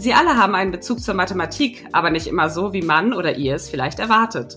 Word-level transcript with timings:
Sie 0.00 0.14
alle 0.14 0.38
haben 0.38 0.54
einen 0.54 0.70
Bezug 0.70 1.02
zur 1.02 1.12
Mathematik, 1.12 1.86
aber 1.92 2.08
nicht 2.08 2.26
immer 2.26 2.48
so, 2.48 2.72
wie 2.72 2.80
man 2.80 3.12
oder 3.12 3.36
ihr 3.36 3.54
es 3.54 3.68
vielleicht 3.68 3.98
erwartet. 3.98 4.56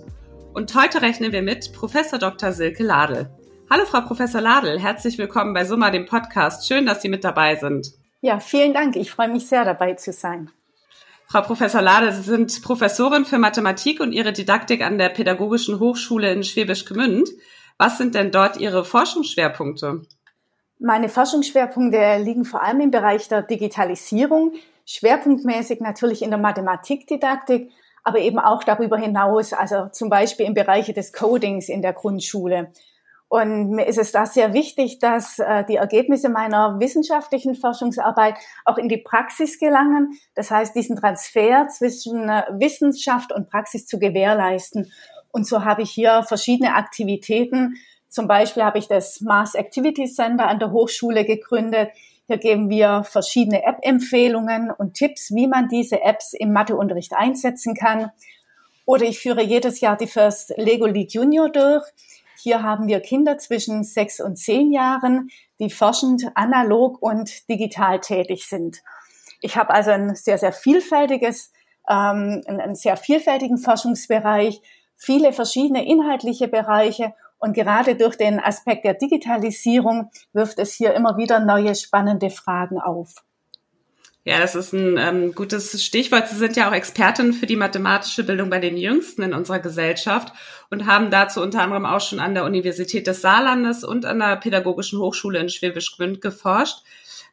Und 0.54 0.74
heute 0.74 1.02
rechnen 1.02 1.34
wir 1.34 1.42
mit 1.42 1.74
Professor 1.74 2.18
Dr. 2.18 2.54
Silke 2.54 2.82
Ladel. 2.82 3.30
Hallo, 3.70 3.84
Frau 3.84 4.00
Professor 4.00 4.40
Ladel, 4.40 4.80
herzlich 4.80 5.18
willkommen 5.18 5.54
bei 5.54 5.66
Summa, 5.66 5.92
dem 5.92 6.06
Podcast. 6.06 6.66
Schön, 6.66 6.86
dass 6.86 7.02
Sie 7.02 7.10
mit 7.10 7.26
dabei 7.26 7.58
sind. 7.58 7.92
Ja, 8.22 8.40
vielen 8.40 8.74
Dank. 8.74 8.96
Ich 8.96 9.12
freue 9.12 9.28
mich 9.28 9.46
sehr, 9.46 9.66
dabei 9.66 9.96
zu 9.96 10.14
sein. 10.14 10.50
Frau 11.28 11.42
Professor 11.42 11.82
Ladel, 11.82 12.14
Sie 12.14 12.22
sind 12.22 12.62
Professorin 12.62 13.26
für 13.26 13.38
Mathematik 13.38 14.00
und 14.00 14.14
Ihre 14.14 14.32
Didaktik 14.32 14.82
an 14.82 14.98
der 14.98 15.10
Pädagogischen 15.10 15.78
Hochschule 15.78 16.32
in 16.32 16.46
Schwäbisch 16.46 16.86
Gmünd. 16.86 17.28
Was 17.78 17.98
sind 17.98 18.16
denn 18.16 18.32
dort 18.32 18.62
Ihre 18.62 18.86
Forschungsschwerpunkte? 18.86 20.04
Meine 20.80 21.10
Forschungsschwerpunkte 21.10 22.20
liegen 22.24 22.46
vor 22.46 22.64
allem 22.64 22.80
im 22.80 22.92
Bereich 22.92 23.28
der 23.28 23.42
Digitalisierung, 23.42 24.54
schwerpunktmäßig 24.86 25.80
natürlich 25.80 26.22
in 26.22 26.30
der 26.30 26.40
Mathematikdidaktik, 26.40 27.72
aber 28.04 28.20
eben 28.20 28.40
auch 28.40 28.64
darüber 28.64 28.98
hinaus, 28.98 29.54
also 29.54 29.88
zum 29.92 30.10
Beispiel 30.10 30.46
im 30.46 30.54
Bereich 30.54 30.94
des 30.94 31.14
Codings 31.14 31.70
in 31.70 31.82
der 31.82 31.94
Grundschule. 31.94 32.72
Und 33.34 33.72
mir 33.72 33.88
ist 33.88 33.98
es 33.98 34.12
da 34.12 34.28
sehr 34.28 34.54
wichtig, 34.54 35.00
dass 35.00 35.40
äh, 35.40 35.66
die 35.66 35.78
Ergebnisse 35.78 36.30
meiner 36.30 36.80
wissenschaftlichen 36.80 37.56
Forschungsarbeit 37.56 38.36
auch 38.64 38.78
in 38.78 38.90
die 38.90 39.00
Praxis 39.00 39.58
gelangen. 39.58 40.20
Das 40.36 40.52
heißt, 40.52 40.76
diesen 40.76 40.98
Transfer 40.98 41.68
zwischen 41.68 42.30
äh, 42.30 42.44
Wissenschaft 42.52 43.32
und 43.34 43.50
Praxis 43.50 43.88
zu 43.88 43.98
gewährleisten. 43.98 44.92
Und 45.32 45.48
so 45.48 45.66
habe 45.66 45.82
ich 45.82 45.90
hier 45.90 46.22
verschiedene 46.22 46.76
Aktivitäten. 46.76 47.78
Zum 48.08 48.28
Beispiel 48.28 48.64
habe 48.64 48.78
ich 48.78 48.88
das 48.88 49.20
Mars 49.22 49.56
Activity 49.56 50.06
Center 50.06 50.48
an 50.48 50.60
der 50.60 50.72
Hochschule 50.72 51.26
gegründet. 51.26 51.90
Hier 52.28 52.38
geben 52.38 52.70
wir 52.70 53.04
verschiedene 53.04 53.64
App-Empfehlungen 53.64 54.72
und 54.72 54.94
Tipps, 54.94 55.32
wie 55.36 55.48
man 55.48 55.68
diese 55.68 56.02
Apps 56.02 56.34
im 56.34 56.54
Matheunterricht 56.54 57.14
einsetzen 57.14 57.76
kann. 57.76 58.12
Oder 58.86 59.04
ich 59.04 59.20
führe 59.20 59.44
jedes 59.44 59.82
Jahr 59.82 59.98
die 59.98 60.08
First 60.08 60.54
Lego 60.58 60.86
League 60.86 61.14
Junior 61.14 61.50
durch. 61.50 61.84
Hier 62.42 62.64
haben 62.64 62.88
wir 62.88 63.02
Kinder 63.02 63.38
zwischen 63.38 63.84
sechs 63.84 64.20
und 64.20 64.38
zehn 64.38 64.72
Jahren, 64.72 65.30
die 65.60 65.70
forschend 65.70 66.26
analog 66.36 67.02
und 67.02 67.48
digital 67.50 68.00
tätig 68.00 68.46
sind. 68.48 68.82
Ich 69.42 69.58
habe 69.58 69.74
also 69.74 69.92
ein 69.92 70.16
sehr, 70.16 70.38
sehr 70.38 70.54
vielfältiges, 70.54 71.52
ähm, 71.90 72.42
einen 72.48 72.76
sehr 72.76 72.96
vielfältigen 72.96 73.58
Forschungsbereich, 73.58 74.62
viele 74.96 75.34
verschiedene 75.34 75.86
inhaltliche 75.86 76.48
Bereiche 76.48 77.14
und 77.44 77.52
gerade 77.52 77.96
durch 77.96 78.16
den 78.16 78.40
Aspekt 78.40 78.86
der 78.86 78.94
Digitalisierung 78.94 80.10
wirft 80.32 80.60
es 80.60 80.74
hier 80.76 80.94
immer 80.94 81.18
wieder 81.18 81.42
neue 81.42 81.76
spannende 81.76 82.30
Fragen 82.30 82.80
auf. 82.80 83.16
Ja, 84.24 84.40
das 84.40 84.56
ist 84.56 84.72
ein 84.72 84.98
ähm, 84.98 85.36
gutes 85.36 85.84
Stichwort. 85.84 86.30
Sie 86.30 86.38
sind 86.38 86.56
ja 86.56 86.70
auch 86.70 86.74
Expertin 86.74 87.34
für 87.34 87.46
die 87.46 87.58
mathematische 87.58 88.24
Bildung 88.24 88.50
bei 88.50 88.60
den 88.60 88.78
Jüngsten 88.78 89.24
in 89.24 89.34
unserer 89.34 89.60
Gesellschaft 89.60 90.32
und 90.72 90.88
haben 90.88 91.12
dazu 91.12 91.42
unter 91.42 91.62
anderem 91.62 91.86
auch 91.86 92.00
schon 92.00 92.22
an 92.22 92.34
der 92.34 92.46
Universität 92.46 93.08
des 93.08 93.20
Saarlandes 93.20 93.84
und 93.84 94.06
an 94.06 94.20
der 94.20 94.38
Pädagogischen 94.38 95.00
Hochschule 95.00 95.40
in 95.40 95.50
Schwäbisch 95.50 95.98
Gmünd 95.98 96.22
geforscht. 96.22 96.78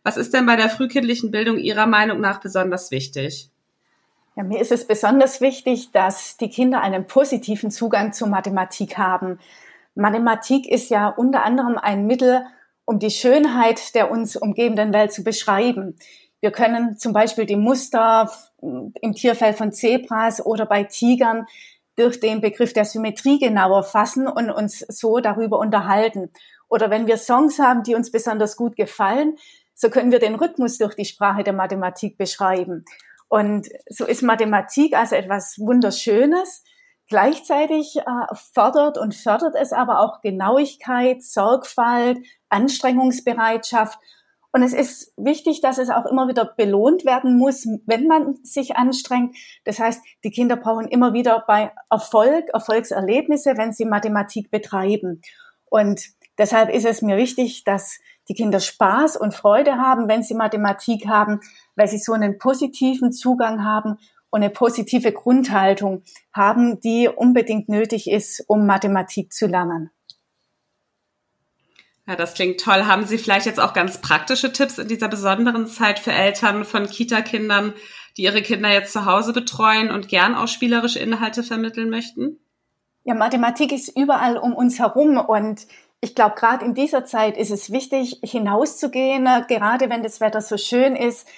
Was 0.02 0.16
ist 0.16 0.34
denn 0.34 0.44
bei 0.44 0.56
der 0.56 0.70
frühkindlichen 0.70 1.30
Bildung 1.30 1.56
Ihrer 1.56 1.86
Meinung 1.86 2.20
nach 2.20 2.40
besonders 2.40 2.90
wichtig? 2.90 3.48
Ja, 4.34 4.42
mir 4.42 4.60
ist 4.60 4.72
es 4.72 4.88
besonders 4.88 5.40
wichtig, 5.40 5.92
dass 5.92 6.36
die 6.36 6.50
Kinder 6.50 6.80
einen 6.80 7.06
positiven 7.06 7.70
Zugang 7.70 8.12
zur 8.12 8.26
Mathematik 8.26 8.98
haben. 8.98 9.38
Mathematik 9.94 10.68
ist 10.68 10.90
ja 10.90 11.08
unter 11.08 11.44
anderem 11.44 11.78
ein 11.78 12.06
Mittel, 12.06 12.44
um 12.84 12.98
die 12.98 13.10
Schönheit 13.10 13.94
der 13.94 14.10
uns 14.10 14.36
umgebenden 14.36 14.92
Welt 14.92 15.12
zu 15.12 15.22
beschreiben. 15.22 15.96
Wir 16.40 16.50
können 16.50 16.96
zum 16.96 17.12
Beispiel 17.12 17.46
die 17.46 17.56
Muster 17.56 18.30
im 18.60 19.12
Tierfell 19.12 19.52
von 19.52 19.72
Zebras 19.72 20.44
oder 20.44 20.66
bei 20.66 20.84
Tigern 20.84 21.46
durch 21.96 22.18
den 22.18 22.40
Begriff 22.40 22.72
der 22.72 22.86
Symmetrie 22.86 23.38
genauer 23.38 23.82
fassen 23.82 24.26
und 24.26 24.50
uns 24.50 24.78
so 24.80 25.18
darüber 25.18 25.58
unterhalten. 25.58 26.30
Oder 26.68 26.88
wenn 26.88 27.06
wir 27.06 27.18
Songs 27.18 27.58
haben, 27.58 27.82
die 27.82 27.94
uns 27.94 28.10
besonders 28.10 28.56
gut 28.56 28.76
gefallen, 28.76 29.36
so 29.74 29.90
können 29.90 30.12
wir 30.12 30.18
den 30.18 30.34
Rhythmus 30.34 30.78
durch 30.78 30.94
die 30.94 31.04
Sprache 31.04 31.42
der 31.42 31.52
Mathematik 31.52 32.16
beschreiben. 32.16 32.84
Und 33.28 33.68
so 33.88 34.06
ist 34.06 34.22
Mathematik 34.22 34.96
also 34.96 35.14
etwas 35.14 35.58
Wunderschönes, 35.58 36.64
Gleichzeitig 37.10 37.96
äh, 37.96 38.02
fordert 38.54 38.96
und 38.96 39.16
fördert 39.16 39.56
es 39.60 39.72
aber 39.72 39.98
auch 39.98 40.20
Genauigkeit, 40.20 41.24
Sorgfalt, 41.24 42.18
Anstrengungsbereitschaft. 42.50 43.98
Und 44.52 44.62
es 44.62 44.72
ist 44.72 45.12
wichtig, 45.16 45.60
dass 45.60 45.78
es 45.78 45.90
auch 45.90 46.06
immer 46.06 46.28
wieder 46.28 46.44
belohnt 46.44 47.04
werden 47.04 47.36
muss, 47.36 47.66
wenn 47.84 48.06
man 48.06 48.36
sich 48.44 48.76
anstrengt. 48.76 49.36
Das 49.64 49.80
heißt, 49.80 50.00
die 50.22 50.30
Kinder 50.30 50.54
brauchen 50.54 50.86
immer 50.86 51.12
wieder 51.12 51.42
bei 51.48 51.72
Erfolg, 51.90 52.48
Erfolgserlebnisse, 52.52 53.56
wenn 53.56 53.72
sie 53.72 53.86
Mathematik 53.86 54.52
betreiben. 54.52 55.20
Und 55.64 56.02
deshalb 56.38 56.72
ist 56.72 56.86
es 56.86 57.02
mir 57.02 57.16
wichtig, 57.16 57.64
dass 57.64 57.98
die 58.28 58.34
Kinder 58.34 58.60
Spaß 58.60 59.16
und 59.16 59.34
Freude 59.34 59.78
haben, 59.78 60.08
wenn 60.08 60.22
sie 60.22 60.34
Mathematik 60.34 61.08
haben, 61.08 61.40
weil 61.74 61.88
sie 61.88 61.98
so 61.98 62.12
einen 62.12 62.38
positiven 62.38 63.10
Zugang 63.10 63.64
haben 63.64 63.98
und 64.30 64.42
eine 64.42 64.50
positive 64.50 65.12
Grundhaltung 65.12 66.02
haben, 66.32 66.80
die 66.80 67.08
unbedingt 67.08 67.68
nötig 67.68 68.10
ist, 68.10 68.44
um 68.46 68.66
Mathematik 68.66 69.32
zu 69.32 69.46
lernen. 69.46 69.90
Ja, 72.06 72.16
das 72.16 72.34
klingt 72.34 72.60
toll. 72.60 72.86
Haben 72.86 73.04
Sie 73.04 73.18
vielleicht 73.18 73.46
jetzt 73.46 73.60
auch 73.60 73.72
ganz 73.72 74.00
praktische 74.00 74.52
Tipps 74.52 74.78
in 74.78 74.88
dieser 74.88 75.08
besonderen 75.08 75.66
Zeit 75.66 75.98
für 75.98 76.12
Eltern 76.12 76.64
von 76.64 76.86
Kita-Kindern, 76.86 77.74
die 78.16 78.22
ihre 78.22 78.42
Kinder 78.42 78.70
jetzt 78.70 78.92
zu 78.92 79.04
Hause 79.04 79.32
betreuen 79.32 79.90
und 79.90 80.08
gern 80.08 80.34
auch 80.34 80.48
spielerische 80.48 80.98
Inhalte 80.98 81.42
vermitteln 81.42 81.90
möchten? 81.90 82.38
Ja, 83.04 83.14
Mathematik 83.14 83.72
ist 83.72 83.96
überall 83.96 84.36
um 84.36 84.54
uns 84.54 84.78
herum 84.78 85.18
und 85.18 85.66
ich 86.00 86.14
glaube, 86.14 86.34
gerade 86.34 86.64
in 86.64 86.74
dieser 86.74 87.04
Zeit 87.04 87.36
ist 87.36 87.50
es 87.50 87.70
wichtig, 87.70 88.20
hinauszugehen, 88.22 89.28
gerade 89.48 89.90
wenn 89.90 90.02
das 90.02 90.20
Wetter 90.20 90.40
so 90.40 90.56
schön 90.56 90.96
ist, 90.96 91.28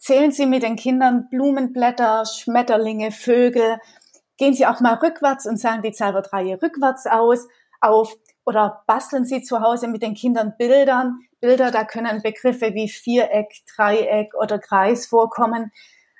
Zählen 0.00 0.32
Sie 0.32 0.46
mit 0.46 0.62
den 0.62 0.76
Kindern 0.76 1.28
Blumenblätter, 1.28 2.24
Schmetterlinge, 2.24 3.12
Vögel. 3.12 3.78
Gehen 4.38 4.54
Sie 4.54 4.66
auch 4.66 4.80
mal 4.80 4.94
rückwärts 4.94 5.46
und 5.46 5.58
sagen 5.58 5.82
die 5.82 5.92
Zahlwortreihe 5.92 6.60
rückwärts 6.60 7.06
aus, 7.06 7.46
auf. 7.82 8.16
Oder 8.46 8.82
basteln 8.86 9.26
Sie 9.26 9.42
zu 9.42 9.60
Hause 9.60 9.88
mit 9.88 10.02
den 10.02 10.14
Kindern 10.14 10.54
Bildern. 10.58 11.20
Bilder, 11.40 11.70
da 11.70 11.84
können 11.84 12.22
Begriffe 12.22 12.72
wie 12.72 12.88
Viereck, 12.88 13.52
Dreieck 13.76 14.32
oder 14.34 14.58
Kreis 14.58 15.06
vorkommen. 15.06 15.70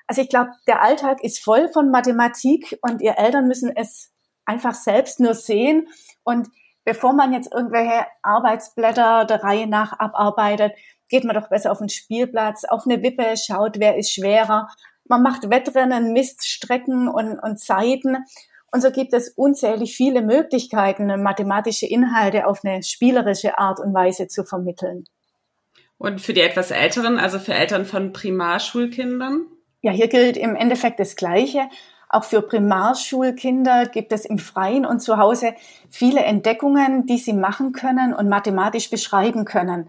Also 0.05 0.21
ich 0.21 0.29
glaube, 0.29 0.51
der 0.67 0.83
Alltag 0.83 1.23
ist 1.23 1.43
voll 1.43 1.67
von 1.69 1.89
Mathematik 1.89 2.77
und 2.83 3.01
ihr 3.01 3.17
Eltern 3.17 3.47
müssen 3.47 3.75
es 3.75 4.11
einfach 4.45 4.75
selbst 4.75 5.19
nur 5.19 5.33
sehen. 5.33 5.87
Und 6.23 6.49
bevor 6.85 7.13
man 7.13 7.33
jetzt 7.33 7.51
irgendwelche 7.51 8.05
Arbeitsblätter 8.21 9.25
der 9.25 9.43
Reihe 9.43 9.65
nach 9.65 9.97
abarbeitet, 9.97 10.73
geht 11.11 11.25
man 11.25 11.35
doch 11.35 11.49
besser 11.49 11.71
auf 11.71 11.77
den 11.77 11.89
Spielplatz, 11.89 12.63
auf 12.63 12.85
eine 12.85 13.03
Wippe, 13.03 13.35
schaut, 13.37 13.79
wer 13.79 13.97
ist 13.97 14.11
schwerer. 14.11 14.69
Man 15.07 15.21
macht 15.21 15.49
Wettrennen, 15.49 16.13
misst 16.13 16.47
Strecken 16.47 17.07
und, 17.07 17.37
und 17.37 17.59
Zeiten. 17.59 18.17
Und 18.71 18.81
so 18.81 18.89
gibt 18.89 19.13
es 19.13 19.29
unzählig 19.29 19.95
viele 19.95 20.21
Möglichkeiten, 20.21 21.21
mathematische 21.21 21.85
Inhalte 21.85 22.47
auf 22.47 22.61
eine 22.63 22.81
spielerische 22.81 23.59
Art 23.59 23.79
und 23.79 23.93
Weise 23.93 24.27
zu 24.27 24.45
vermitteln. 24.45 25.03
Und 25.97 26.21
für 26.21 26.33
die 26.33 26.41
etwas 26.41 26.71
Älteren, 26.71 27.19
also 27.19 27.37
für 27.37 27.53
Eltern 27.53 27.85
von 27.85 28.13
Primarschulkindern? 28.13 29.45
Ja, 29.81 29.91
hier 29.91 30.07
gilt 30.07 30.37
im 30.37 30.55
Endeffekt 30.55 30.99
das 30.99 31.15
Gleiche. 31.15 31.67
Auch 32.07 32.23
für 32.23 32.41
Primarschulkinder 32.41 33.85
gibt 33.85 34.11
es 34.11 34.25
im 34.25 34.37
Freien 34.37 34.85
und 34.85 35.01
zu 35.01 35.17
Hause 35.17 35.53
viele 35.89 36.21
Entdeckungen, 36.21 37.05
die 37.05 37.17
sie 37.17 37.33
machen 37.33 37.71
können 37.71 38.13
und 38.13 38.29
mathematisch 38.29 38.89
beschreiben 38.89 39.45
können. 39.45 39.87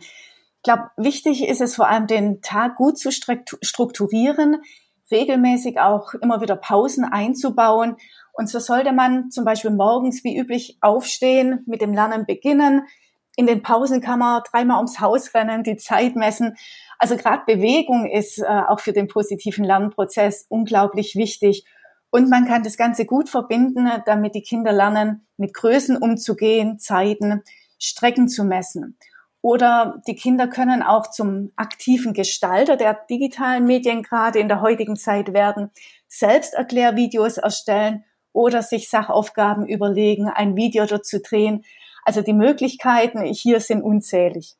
Ich 0.62 0.64
glaube, 0.64 0.90
wichtig 0.96 1.48
ist 1.48 1.60
es 1.60 1.74
vor 1.74 1.88
allem, 1.88 2.06
den 2.06 2.40
Tag 2.40 2.76
gut 2.76 2.96
zu 2.96 3.10
strukturieren, 3.10 4.62
regelmäßig 5.10 5.80
auch 5.80 6.14
immer 6.14 6.40
wieder 6.40 6.54
Pausen 6.54 7.04
einzubauen. 7.04 7.96
Und 8.32 8.48
so 8.48 8.60
sollte 8.60 8.92
man 8.92 9.32
zum 9.32 9.44
Beispiel 9.44 9.72
morgens 9.72 10.22
wie 10.22 10.38
üblich 10.38 10.78
aufstehen, 10.80 11.64
mit 11.66 11.82
dem 11.82 11.92
Lernen 11.92 12.26
beginnen, 12.26 12.86
in 13.34 13.46
den 13.46 13.62
Pausen 13.62 14.00
kann 14.00 14.18
man 14.18 14.42
dreimal 14.50 14.76
ums 14.76 15.00
Haus 15.00 15.34
rennen, 15.34 15.64
die 15.64 15.76
Zeit 15.76 16.16
messen. 16.16 16.54
Also 16.98 17.16
gerade 17.16 17.42
Bewegung 17.46 18.08
ist 18.08 18.38
äh, 18.38 18.44
auch 18.44 18.80
für 18.80 18.92
den 18.92 19.08
positiven 19.08 19.64
Lernprozess 19.64 20.46
unglaublich 20.48 21.16
wichtig. 21.16 21.64
Und 22.10 22.28
man 22.28 22.46
kann 22.46 22.62
das 22.62 22.76
Ganze 22.76 23.06
gut 23.06 23.30
verbinden, 23.30 23.88
damit 24.04 24.34
die 24.34 24.42
Kinder 24.42 24.72
lernen, 24.72 25.26
mit 25.38 25.54
Größen 25.54 25.96
umzugehen, 25.96 26.78
Zeiten, 26.78 27.42
Strecken 27.78 28.28
zu 28.28 28.44
messen. 28.44 28.98
Oder 29.42 30.00
die 30.06 30.14
Kinder 30.14 30.46
können 30.46 30.82
auch 30.84 31.10
zum 31.10 31.50
aktiven 31.56 32.14
Gestalter 32.14 32.76
der 32.76 32.94
digitalen 33.10 33.66
Medien 33.66 34.04
gerade 34.04 34.38
in 34.38 34.48
der 34.48 34.60
heutigen 34.60 34.94
Zeit 34.96 35.32
werden, 35.32 35.70
selbst 36.06 36.54
Erklärvideos 36.54 37.38
erstellen 37.38 38.04
oder 38.32 38.62
sich 38.62 38.88
Sachaufgaben 38.88 39.66
überlegen, 39.66 40.28
ein 40.28 40.56
Video 40.56 40.86
dort 40.86 41.04
zu 41.04 41.20
drehen. 41.20 41.64
Also 42.04 42.22
die 42.22 42.32
Möglichkeiten 42.32 43.22
hier 43.24 43.58
sind 43.58 43.82
unzählig. 43.82 44.54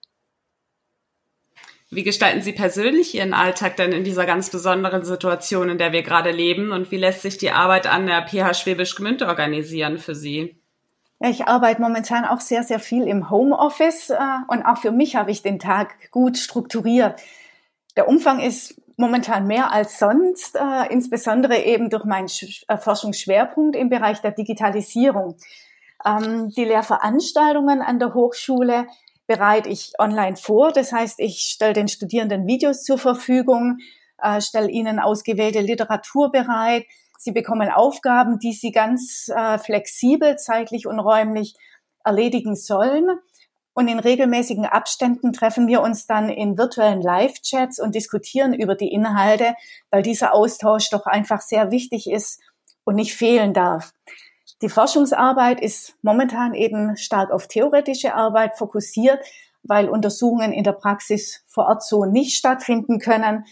Wie 1.91 2.03
gestalten 2.03 2.41
Sie 2.41 2.53
persönlich 2.53 3.15
Ihren 3.15 3.35
Alltag 3.35 3.77
denn 3.77 3.93
in 3.93 4.03
dieser 4.03 4.27
ganz 4.27 4.51
besonderen 4.51 5.05
Situation, 5.05 5.69
in 5.69 5.79
der 5.79 5.93
wir 5.93 6.03
gerade 6.03 6.31
leben? 6.31 6.73
Und 6.73 6.91
wie 6.91 6.97
lässt 6.97 7.23
sich 7.23 7.39
die 7.39 7.51
Arbeit 7.51 7.87
an 7.87 8.07
der 8.07 8.27
PH 8.27 8.55
Schwäbisch 8.55 8.97
Gmünd 8.97 9.23
organisieren 9.23 9.99
für 9.99 10.15
Sie? 10.15 10.62
Ich 11.25 11.47
arbeite 11.47 11.81
momentan 11.81 12.25
auch 12.25 12.41
sehr, 12.41 12.65
sehr 12.65 12.81
viel 12.81 13.07
im 13.07 13.31
Homeoffice 13.31 14.11
äh, 14.11 14.17
und 14.49 14.65
auch 14.65 14.79
für 14.79 14.91
mich 14.91 15.15
habe 15.15 15.31
ich 15.31 15.43
den 15.43 15.61
Tag 15.61 15.95
gut 16.11 16.37
strukturiert. 16.37 17.21
Der 17.97 18.09
Umfang 18.09 18.41
ist 18.41 18.81
momentan 18.97 19.47
mehr 19.47 19.73
als 19.73 20.01
sonst, 20.01 20.57
äh, 20.57 20.93
insbesondere 20.93 21.63
eben 21.63 21.91
durch 21.91 22.05
meinen 22.05 22.29
äh, 22.67 22.77
Forschungsschwerpunkt 22.77 23.77
im 23.77 23.89
Bereich 23.89 24.21
der 24.21 24.33
Digitalisierung. 24.33 25.37
Ähm, 26.05 26.51
die 26.51 26.65
Lehrveranstaltungen 26.65 27.83
an 27.83 28.01
der 28.01 28.15
Hochschule 28.15 28.89
bereite 29.29 29.69
ich 29.69 29.93
online 30.01 30.37
vor. 30.37 30.73
Das 30.73 30.93
heißt, 30.93 31.21
ich 31.21 31.39
stelle 31.39 31.73
den 31.73 31.87
Studierenden 31.87 32.49
Videos 32.49 32.83
zur 32.83 32.99
Verfügung, 32.99 33.79
stelle 34.41 34.69
ihnen 34.69 34.99
ausgewählte 34.99 35.61
Literatur 35.61 36.31
bereit. 36.31 36.85
Sie 37.23 37.31
bekommen 37.31 37.71
Aufgaben, 37.71 38.41
die 38.41 38.53
sie 38.53 38.73
ganz 38.73 39.29
äh, 39.29 39.57
flexibel 39.57 40.37
zeitlich 40.37 40.89
und 40.89 40.99
räumlich 40.99 41.55
erledigen 42.05 42.57
sollen. 42.57 43.07
Und 43.75 43.87
in 43.87 44.01
regelmäßigen 44.01 44.67
Abständen 44.67 45.33
treffen 45.33 45.69
wir 45.69 45.83
uns 45.83 46.07
dann 46.09 46.29
in 46.29 46.59
virtuellen 46.59 47.01
Live-Chats 47.01 47.79
und 47.79 47.95
diskutieren 47.95 48.53
über 48.53 48.75
die 48.75 48.93
Inhalte, 48.93 49.55
weil 49.91 50.03
dieser 50.03 50.35
Austausch 50.35 50.91
doch 50.91 51.07
einfach 51.07 51.41
sehr 51.41 51.71
wichtig 51.71 52.11
ist 52.11 52.41
und 52.83 52.97
nicht 52.97 53.15
fehlen 53.15 53.55
darf. 53.55 53.93
Die 54.61 54.69
Forschungsarbeit 54.69 55.61
ist 55.61 55.95
momentan 56.03 56.55
eben 56.55 56.97
stark 56.97 57.31
auf 57.31 57.47
theoretische 57.47 58.15
Arbeit 58.15 58.59
fokussiert, 58.59 59.21
weil 59.63 59.89
Untersuchungen 59.89 60.53
in 60.53 60.65
der 60.65 60.73
Praxis 60.73 61.45
vor 61.47 61.67
Ort 61.69 61.85
so 61.85 62.05
nicht 62.05 62.37
stattfinden 62.37 62.99
können. 62.99 63.45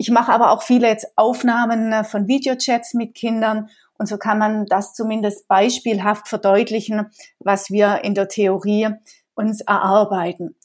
Ich 0.00 0.10
mache 0.10 0.32
aber 0.32 0.50
auch 0.50 0.62
viele 0.62 0.88
jetzt 0.88 1.12
Aufnahmen 1.16 1.92
äh, 1.92 2.04
von 2.04 2.26
Videochats 2.26 2.94
mit 2.94 3.14
Kindern 3.14 3.68
und 3.98 4.06
so 4.06 4.16
kann 4.16 4.38
man 4.38 4.64
das 4.64 4.94
zumindest 4.94 5.46
beispielhaft 5.46 6.26
verdeutlichen, 6.26 7.10
was 7.38 7.68
wir 7.68 8.02
in 8.02 8.14
der 8.14 8.28
Theorie 8.28 8.88
uns 9.34 9.60
erarbeiten. 9.60 10.56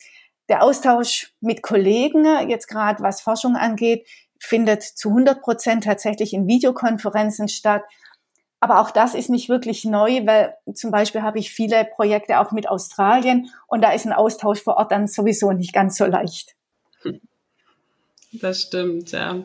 Der 0.47 0.63
Austausch 0.63 1.33
mit 1.41 1.63
Kollegen, 1.63 2.25
jetzt 2.47 2.67
gerade 2.67 3.03
was 3.03 3.19
Forschung 3.19 3.57
angeht, 3.57 4.07
findet 4.39 4.83
zu 4.83 5.09
100 5.09 5.41
Prozent 5.41 5.83
tatsächlich 5.83 6.31
in 6.31 6.47
Videokonferenzen 6.47 7.49
statt. 7.49 7.83
Aber 8.61 8.79
auch 8.79 8.89
das 8.89 9.13
ist 9.15 9.29
nicht 9.29 9.49
wirklich 9.49 9.83
neu, 9.83 10.25
weil 10.25 10.55
zum 10.73 10.91
Beispiel 10.91 11.23
habe 11.23 11.39
ich 11.39 11.51
viele 11.51 11.83
Projekte 11.83 12.39
auch 12.39 12.53
mit 12.53 12.69
Australien 12.69 13.49
und 13.67 13.83
da 13.83 13.91
ist 13.91 14.05
ein 14.05 14.13
Austausch 14.13 14.63
vor 14.63 14.77
Ort 14.77 14.93
dann 14.93 15.07
sowieso 15.07 15.51
nicht 15.51 15.73
ganz 15.73 15.97
so 15.97 16.05
leicht. 16.05 16.55
Das 18.41 18.61
stimmt, 18.61 19.11
ja. 19.11 19.43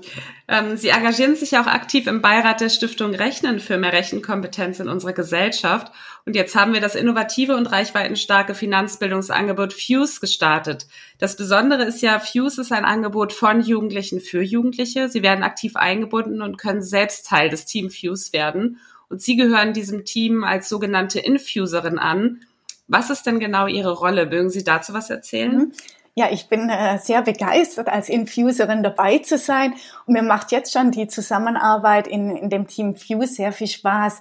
Ähm, 0.49 0.77
Sie 0.77 0.89
engagieren 0.89 1.37
sich 1.37 1.57
auch 1.59 1.67
aktiv 1.67 2.07
im 2.07 2.23
Beirat 2.23 2.61
der 2.61 2.69
Stiftung 2.69 3.15
Rechnen 3.15 3.61
für 3.61 3.77
mehr 3.77 3.93
Rechenkompetenz 3.93 4.81
in 4.81 4.89
unserer 4.89 5.13
Gesellschaft. 5.13 5.93
Und 6.27 6.37
jetzt 6.37 6.55
haben 6.55 6.73
wir 6.73 6.81
das 6.81 6.95
innovative 6.95 7.57
und 7.57 7.67
reichweitenstarke 7.67 8.55
Finanzbildungsangebot 8.55 9.73
Fuse 9.73 10.21
gestartet. 10.21 10.87
Das 11.19 11.37
Besondere 11.37 11.85
ist 11.85 12.03
ja, 12.03 12.19
Fuse 12.19 12.61
ist 12.61 12.73
ein 12.73 12.85
Angebot 12.85 13.33
von 13.33 13.61
Jugendlichen 13.61 14.21
für 14.21 14.43
Jugendliche. 14.43 15.09
Sie 15.09 15.23
werden 15.23 15.45
aktiv 15.45 15.77
eingebunden 15.77 16.43
und 16.43 16.59
können 16.59 16.83
selbst 16.83 17.27
Teil 17.27 17.49
des 17.49 17.67
Team 17.67 17.91
Fuse 17.91 18.33
werden. 18.33 18.79
Und 19.09 19.23
Sie 19.23 19.37
gehören 19.37 19.73
diesem 19.73 20.05
Team 20.05 20.45
als 20.45 20.69
sogenannte 20.69 21.19
Infuserin 21.19 21.99
an. 21.99 22.41
Was 22.87 23.11
ist 23.11 23.25
denn 23.25 23.39
genau 23.39 23.67
Ihre 23.67 23.93
Rolle? 23.93 24.27
Mögen 24.27 24.51
Sie 24.51 24.65
dazu 24.65 24.93
was 24.93 25.11
erzählen? 25.11 25.57
Mhm. 25.57 25.73
Ja, 26.15 26.29
ich 26.31 26.49
bin 26.49 26.69
äh, 26.69 26.99
sehr 26.99 27.23
begeistert, 27.23 27.89
als 27.89 28.09
Infuserin 28.09 28.83
dabei 28.83 29.19
zu 29.19 29.39
sein. 29.39 29.75
Und 30.07 30.15
mir 30.15 30.23
macht 30.23 30.53
jetzt 30.53 30.73
schon 30.73 30.91
die 30.91 31.07
Zusammenarbeit 31.07 32.09
in, 32.09 32.37
in 32.37 32.51
dem 32.51 32.67
Team 32.67 32.97
Fuse 32.97 33.35
sehr 33.35 33.53
viel 33.53 33.69
Spaß. 33.69 34.21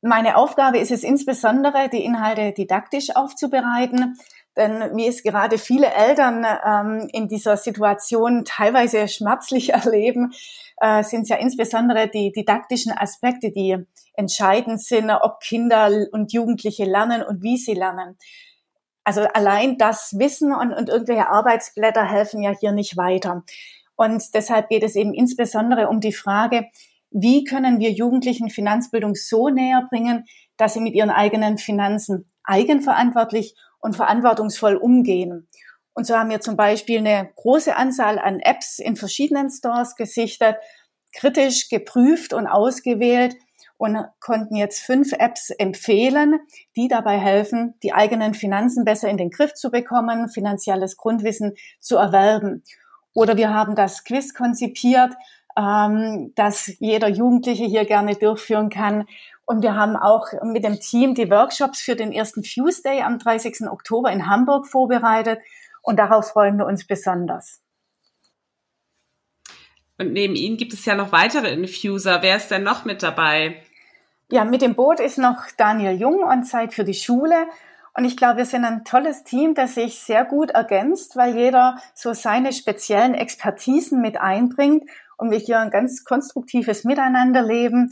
Meine 0.00 0.36
Aufgabe 0.36 0.78
ist 0.78 0.92
es 0.92 1.02
insbesondere, 1.02 1.88
die 1.88 2.04
Inhalte 2.04 2.52
didaktisch 2.52 3.16
aufzubereiten. 3.16 4.16
Denn 4.56 4.96
wie 4.96 5.06
es 5.06 5.22
gerade 5.22 5.56
viele 5.56 5.86
Eltern 5.86 6.44
ähm, 6.66 7.08
in 7.12 7.28
dieser 7.28 7.56
Situation 7.56 8.44
teilweise 8.44 9.08
schmerzlich 9.08 9.72
erleben, 9.72 10.32
äh, 10.78 11.02
sind 11.02 11.28
ja 11.28 11.36
insbesondere 11.36 12.08
die 12.08 12.32
didaktischen 12.32 12.92
Aspekte, 12.92 13.50
die 13.50 13.76
entscheidend 14.14 14.82
sind, 14.82 15.10
ob 15.10 15.40
Kinder 15.40 15.90
und 16.12 16.32
Jugendliche 16.32 16.84
lernen 16.84 17.22
und 17.22 17.42
wie 17.42 17.56
sie 17.56 17.74
lernen. 17.74 18.18
Also 19.08 19.22
allein 19.22 19.78
das 19.78 20.18
Wissen 20.18 20.52
und, 20.52 20.70
und 20.70 20.90
irgendwelche 20.90 21.30
Arbeitsblätter 21.30 22.04
helfen 22.04 22.42
ja 22.42 22.50
hier 22.50 22.72
nicht 22.72 22.98
weiter. 22.98 23.42
Und 23.96 24.34
deshalb 24.34 24.68
geht 24.68 24.82
es 24.82 24.96
eben 24.96 25.14
insbesondere 25.14 25.88
um 25.88 26.00
die 26.00 26.12
Frage, 26.12 26.66
wie 27.10 27.44
können 27.44 27.80
wir 27.80 27.90
Jugendlichen 27.90 28.50
Finanzbildung 28.50 29.14
so 29.14 29.48
näher 29.48 29.86
bringen, 29.88 30.26
dass 30.58 30.74
sie 30.74 30.82
mit 30.82 30.92
ihren 30.92 31.08
eigenen 31.08 31.56
Finanzen 31.56 32.26
eigenverantwortlich 32.44 33.54
und 33.78 33.96
verantwortungsvoll 33.96 34.76
umgehen. 34.76 35.48
Und 35.94 36.06
so 36.06 36.14
haben 36.14 36.28
wir 36.28 36.42
zum 36.42 36.58
Beispiel 36.58 36.98
eine 36.98 37.30
große 37.34 37.76
Anzahl 37.76 38.18
an 38.18 38.40
Apps 38.40 38.78
in 38.78 38.94
verschiedenen 38.94 39.48
Stores 39.48 39.96
gesichtet, 39.96 40.56
kritisch 41.14 41.70
geprüft 41.70 42.34
und 42.34 42.46
ausgewählt 42.46 43.36
und 43.78 43.96
konnten 44.20 44.56
jetzt 44.56 44.80
fünf 44.80 45.12
Apps 45.12 45.50
empfehlen, 45.50 46.38
die 46.76 46.88
dabei 46.88 47.18
helfen, 47.18 47.74
die 47.82 47.94
eigenen 47.94 48.34
Finanzen 48.34 48.84
besser 48.84 49.08
in 49.08 49.16
den 49.16 49.30
Griff 49.30 49.54
zu 49.54 49.70
bekommen, 49.70 50.28
finanzielles 50.28 50.98
Grundwissen 50.98 51.54
zu 51.80 51.96
erwerben. 51.96 52.62
Oder 53.14 53.38
wir 53.38 53.54
haben 53.54 53.74
das 53.74 54.04
Quiz 54.04 54.34
konzipiert, 54.34 55.14
ähm, 55.56 56.32
das 56.34 56.70
jeder 56.78 57.08
Jugendliche 57.08 57.64
hier 57.64 57.86
gerne 57.86 58.14
durchführen 58.16 58.68
kann 58.68 59.06
und 59.50 59.62
wir 59.62 59.74
haben 59.74 59.96
auch 59.96 60.26
mit 60.42 60.62
dem 60.62 60.78
Team 60.78 61.14
die 61.14 61.30
Workshops 61.30 61.80
für 61.80 61.96
den 61.96 62.12
ersten 62.12 62.44
Fuse 62.44 62.82
Day 62.82 63.00
am 63.00 63.18
30. 63.18 63.62
Oktober 63.70 64.12
in 64.12 64.26
Hamburg 64.26 64.66
vorbereitet. 64.66 65.38
Und 65.80 65.96
darauf 65.98 66.28
freuen 66.28 66.58
wir 66.58 66.66
uns 66.66 66.86
besonders. 66.86 67.62
Und 69.96 70.12
neben 70.12 70.36
Ihnen 70.36 70.58
gibt 70.58 70.74
es 70.74 70.84
ja 70.84 70.94
noch 70.94 71.12
weitere 71.12 71.50
Infuser. 71.50 72.20
Wer 72.20 72.36
ist 72.36 72.50
denn 72.50 72.62
noch 72.62 72.84
mit 72.84 73.02
dabei? 73.02 73.62
Ja, 74.30 74.44
mit 74.44 74.60
dem 74.60 74.74
Boot 74.74 75.00
ist 75.00 75.16
noch 75.16 75.46
Daniel 75.56 75.98
Jung 75.98 76.22
und 76.22 76.44
Zeit 76.44 76.74
für 76.74 76.84
die 76.84 76.92
Schule. 76.92 77.46
Und 77.94 78.04
ich 78.04 78.14
glaube, 78.14 78.36
wir 78.36 78.44
sind 78.44 78.64
ein 78.66 78.84
tolles 78.84 79.24
Team, 79.24 79.54
das 79.54 79.74
sich 79.74 80.00
sehr 80.00 80.26
gut 80.26 80.50
ergänzt, 80.50 81.16
weil 81.16 81.34
jeder 81.34 81.78
so 81.94 82.12
seine 82.12 82.52
speziellen 82.52 83.14
Expertisen 83.14 84.02
mit 84.02 84.20
einbringt 84.20 84.84
und 85.16 85.30
wir 85.30 85.38
hier 85.38 85.58
ein 85.58 85.70
ganz 85.70 86.04
konstruktives 86.04 86.84
Miteinander 86.84 87.42
leben. 87.42 87.90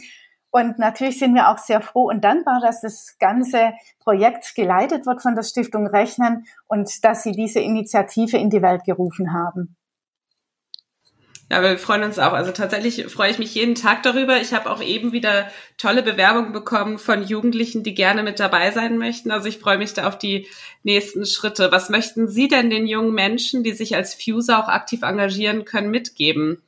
Und 0.51 0.79
natürlich 0.79 1.19
sind 1.19 1.35
wir 1.35 1.49
auch 1.49 1.59
sehr 1.59 1.81
froh 1.81 2.09
und 2.11 2.23
dankbar, 2.23 2.61
dass 2.61 2.83
das 2.83 3.17
ganze 3.19 3.73
Projekt 3.99 4.55
geleitet 4.55 5.07
wird 5.07 5.23
von 5.23 5.35
der 5.35 5.43
Stiftung 5.43 5.87
Rechnen 5.87 6.45
und 6.67 7.03
dass 7.03 7.23
Sie 7.23 7.33
diese 7.33 7.61
Initiative 7.61 8.37
in 8.37 8.51
die 8.51 8.63
Welt 8.63 8.85
gerufen 8.85 9.33
haben. 9.33 9.77
Ja, 11.49 11.63
wir 11.63 11.79
freuen 11.79 12.03
uns 12.03 12.19
auch. 12.19 12.33
Also 12.33 12.51
tatsächlich 12.51 13.07
freue 13.07 13.31
ich 13.31 13.39
mich 13.39 13.55
jeden 13.55 13.77
Tag 13.77 14.03
darüber. 14.03 14.41
Ich 14.41 14.53
habe 14.53 14.69
auch 14.69 14.83
eben 14.83 15.13
wieder 15.13 15.49
tolle 15.79 16.03
Bewerbungen 16.03 16.53
bekommen 16.53 16.99
von 16.99 17.23
Jugendlichen, 17.23 17.85
die 17.85 17.95
gerne 17.95 18.25
mit 18.25 18.41
dabei 18.41 18.73
sein 18.73 18.99
möchten. 18.99 19.31
Also 19.31 19.47
ich 19.47 19.59
freue 19.59 19.79
mich 19.79 19.95
da 19.95 20.09
auf 20.09 20.19
die 20.19 20.49
nächsten 20.83 21.25
Schritte. 21.25 21.71
Was 21.71 21.89
möchten 21.89 22.27
Sie 22.27 22.49
denn 22.49 22.69
den 22.69 22.89
jungen 22.89 23.15
Menschen, 23.15 23.63
die 23.63 23.73
sich 23.73 23.95
als 23.95 24.15
Fuser 24.15 24.59
auch 24.59 24.69
aktiv 24.69 25.03
engagieren 25.03 25.65
können, 25.65 25.91
mitgeben? 25.91 26.63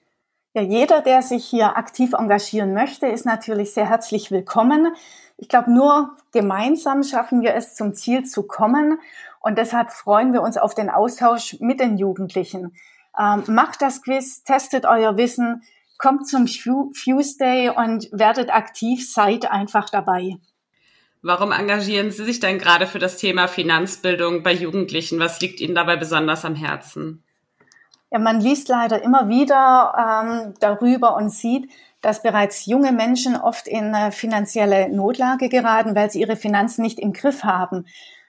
Ja, 0.54 0.62
jeder, 0.62 1.02
der 1.02 1.22
sich 1.22 1.44
hier 1.44 1.76
aktiv 1.76 2.12
engagieren 2.12 2.72
möchte, 2.72 3.06
ist 3.06 3.26
natürlich 3.26 3.74
sehr 3.74 3.88
herzlich 3.88 4.30
willkommen. 4.30 4.94
Ich 5.36 5.48
glaube, 5.48 5.72
nur 5.72 6.16
gemeinsam 6.32 7.02
schaffen 7.02 7.42
wir 7.42 7.54
es, 7.54 7.74
zum 7.74 7.94
Ziel 7.94 8.24
zu 8.24 8.44
kommen. 8.44 8.98
Und 9.40 9.58
deshalb 9.58 9.90
freuen 9.90 10.32
wir 10.32 10.42
uns 10.42 10.56
auf 10.56 10.74
den 10.74 10.88
Austausch 10.88 11.56
mit 11.60 11.80
den 11.80 11.96
Jugendlichen. 11.96 12.76
Ähm, 13.18 13.42
macht 13.48 13.82
das 13.82 14.02
Quiz, 14.02 14.44
testet 14.44 14.86
euer 14.86 15.16
Wissen, 15.16 15.62
kommt 15.98 16.28
zum 16.28 16.46
Fuse 16.46 17.36
Day 17.38 17.70
und 17.70 18.08
werdet 18.12 18.54
aktiv, 18.54 19.10
seid 19.10 19.50
einfach 19.50 19.90
dabei. 19.90 20.38
Warum 21.22 21.50
engagieren 21.50 22.12
Sie 22.12 22.24
sich 22.24 22.38
denn 22.38 22.58
gerade 22.58 22.86
für 22.86 23.00
das 23.00 23.16
Thema 23.16 23.48
Finanzbildung 23.48 24.44
bei 24.44 24.52
Jugendlichen? 24.52 25.18
Was 25.18 25.40
liegt 25.40 25.60
Ihnen 25.60 25.74
dabei 25.74 25.96
besonders 25.96 26.44
am 26.44 26.54
Herzen? 26.54 27.24
Ja, 28.10 28.20
man 28.20 28.40
liest 28.40 28.68
leider 28.68 29.02
immer 29.02 29.28
wieder 29.28 29.92
ähm, 29.98 30.54
darüber 30.60 31.16
und 31.16 31.30
sieht, 31.30 31.70
dass 32.00 32.22
bereits 32.22 32.66
junge 32.66 32.92
Menschen 32.92 33.36
oft 33.36 33.66
in 33.66 33.92
äh, 33.92 34.12
finanzielle 34.12 34.88
Notlage 34.88 35.48
geraten, 35.48 35.94
weil 35.94 36.10
sie 36.10 36.20
ihre 36.20 36.36
Finanzen 36.36 36.82
nicht 36.82 37.00
im 37.00 37.12
Griff 37.12 37.42
haben. 37.42 37.86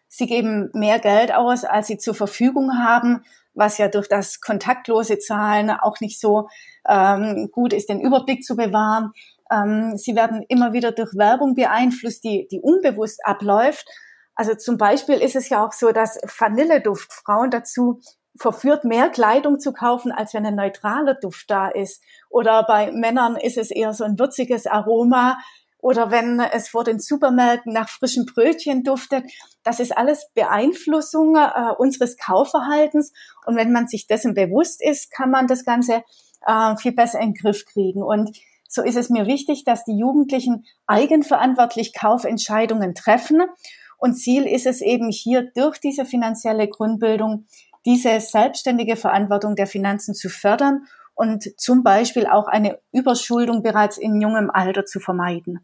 Sie 0.08 0.26
geben 0.26 0.72
mehr 0.74 0.98
Geld 1.00 1.34
aus, 1.34 1.64
als 1.64 1.88
sie 1.88 2.00
zur 2.00 2.16
Verfügung 2.16 2.80
haben, 2.80 3.24
was 3.60 3.78
ja 3.78 3.90
durch 3.90 4.08
das 4.08 4.42
kontaktlose 4.42 5.20
Zahlen 5.20 5.70
auch 5.70 6.00
nicht 6.00 6.20
so 6.20 6.48
ähm, 6.88 7.50
gut 7.52 7.74
ist, 7.74 7.90
den 7.90 8.02
Überblick 8.02 8.44
zu 8.44 8.56
bewahren. 8.56 9.12
Ähm, 9.52 9.98
sie 9.98 10.16
werden 10.16 10.44
immer 10.48 10.74
wieder 10.74 10.92
durch 10.92 11.16
Werbung 11.16 11.56
beeinflusst, 11.56 12.24
die, 12.24 12.48
die 12.50 12.62
unbewusst 12.62 13.20
abläuft. 13.26 13.86
Also 14.34 14.56
zum 14.56 14.78
Beispiel 14.78 15.16
ist 15.16 15.36
es 15.36 15.50
ja 15.50 15.66
auch 15.66 15.74
so, 15.74 15.92
dass 15.92 16.18
Vanilleduft 16.40 17.12
Frauen 17.12 17.52
dazu 17.52 18.00
verführt, 18.38 18.86
mehr 18.86 19.10
Kleidung 19.10 19.60
zu 19.60 19.74
kaufen, 19.74 20.12
als 20.14 20.34
wenn 20.34 20.46
ein 20.46 20.56
neutraler 20.56 21.16
Duft 21.16 21.52
da 21.52 21.68
ist. 21.68 22.02
Oder 22.30 22.64
bei 22.64 22.92
Männern 22.92 23.36
ist 23.36 23.58
es 23.58 23.72
eher 23.72 23.94
so 23.94 24.06
ein 24.06 24.18
würziges 24.18 24.66
Aroma. 24.66 25.38
Oder 25.82 26.12
wenn 26.12 26.40
es 26.40 26.70
vor 26.70 26.84
den 26.84 27.00
Supermärkten 27.00 27.72
nach 27.74 27.90
frischen 27.90 28.26
Brötchen 28.26 28.84
duftet. 28.84 29.24
Das 29.64 29.80
ist 29.80 29.98
alles 29.98 30.30
Beeinflussung 30.34 31.36
äh, 31.36 31.72
unseres 31.78 32.18
Kaufverhaltens. 32.18 33.14
Und 33.46 33.56
wenn 33.56 33.72
man 33.72 33.88
sich 33.88 34.06
dessen 34.06 34.34
bewusst 34.34 34.84
ist, 34.84 35.12
kann 35.12 35.32
man 35.32 35.48
das 35.48 35.64
Ganze 35.64 36.04
äh, 36.46 36.76
viel 36.78 36.92
besser 36.92 37.20
in 37.20 37.34
den 37.34 37.42
Griff 37.42 37.66
kriegen. 37.66 38.04
Und 38.04 38.38
so 38.68 38.84
ist 38.84 38.98
es 38.98 39.10
mir 39.10 39.26
wichtig, 39.26 39.64
dass 39.64 39.86
die 39.86 39.98
Jugendlichen 39.98 40.66
eigenverantwortlich 40.86 41.94
Kaufentscheidungen 41.94 42.94
treffen. 42.94 43.42
Und 43.98 44.16
Ziel 44.16 44.46
ist 44.46 44.66
es 44.66 44.82
eben 44.82 45.10
hier 45.10 45.50
durch 45.56 45.80
diese 45.80 46.06
finanzielle 46.06 46.68
Grundbildung 46.68 47.46
diese 47.86 48.20
selbstständige 48.20 48.96
Verantwortung 48.96 49.56
der 49.56 49.68
Finanzen 49.68 50.14
zu 50.14 50.30
fördern 50.30 50.86
und 51.20 51.60
zum 51.60 51.84
Beispiel 51.84 52.28
auch 52.28 52.48
eine 52.48 52.80
Überschuldung 52.94 53.62
bereits 53.62 53.98
in 53.98 54.22
jungem 54.22 54.50
Alter 54.50 54.86
zu 54.86 55.02
vermeiden. 55.02 55.60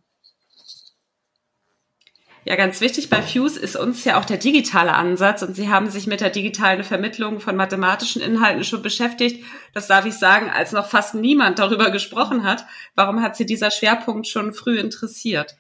Ja, 2.44 2.58
ganz 2.58 2.82
wichtig 2.82 3.10
bei 3.10 3.22
Fuse 3.24 3.60
ist 3.60 3.76
uns 3.78 4.04
ja 4.04 4.20
auch 4.20 4.26
der 4.26 4.38
digitale 4.38 4.94
Ansatz 4.94 5.42
und 5.44 5.56
Sie 5.56 5.70
haben 5.70 5.90
sich 5.90 6.08
mit 6.08 6.20
der 6.20 6.30
digitalen 6.30 6.84
Vermittlung 6.84 7.40
von 7.40 7.56
mathematischen 7.56 8.22
Inhalten 8.22 8.66
schon 8.66 8.84
beschäftigt. 8.84 9.46
Das 9.74 9.88
darf 9.88 10.06
ich 10.06 10.16
sagen, 10.16 10.52
als 10.52 10.74
noch 10.74 10.88
fast 10.88 11.16
niemand 11.16 11.58
darüber 11.58 11.90
gesprochen 11.90 12.44
hat. 12.44 12.66
Warum 12.94 13.24
hat 13.24 13.38
Sie 13.38 13.46
dieser 13.46 13.72
Schwerpunkt 13.72 14.28
schon 14.28 14.54
früh 14.54 14.78
interessiert? 14.78 15.56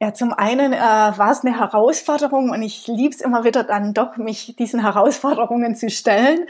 Ja, 0.00 0.14
zum 0.14 0.32
einen 0.32 0.72
äh, 0.72 0.78
war 0.78 1.32
es 1.32 1.44
eine 1.44 1.58
Herausforderung 1.58 2.50
und 2.50 2.62
ich 2.62 2.86
liebe 2.86 3.14
es 3.14 3.20
immer 3.20 3.44
wieder 3.44 3.64
dann 3.64 3.94
doch, 3.94 4.16
mich 4.16 4.54
diesen 4.56 4.80
Herausforderungen 4.80 5.74
zu 5.74 5.90
stellen. 5.90 6.46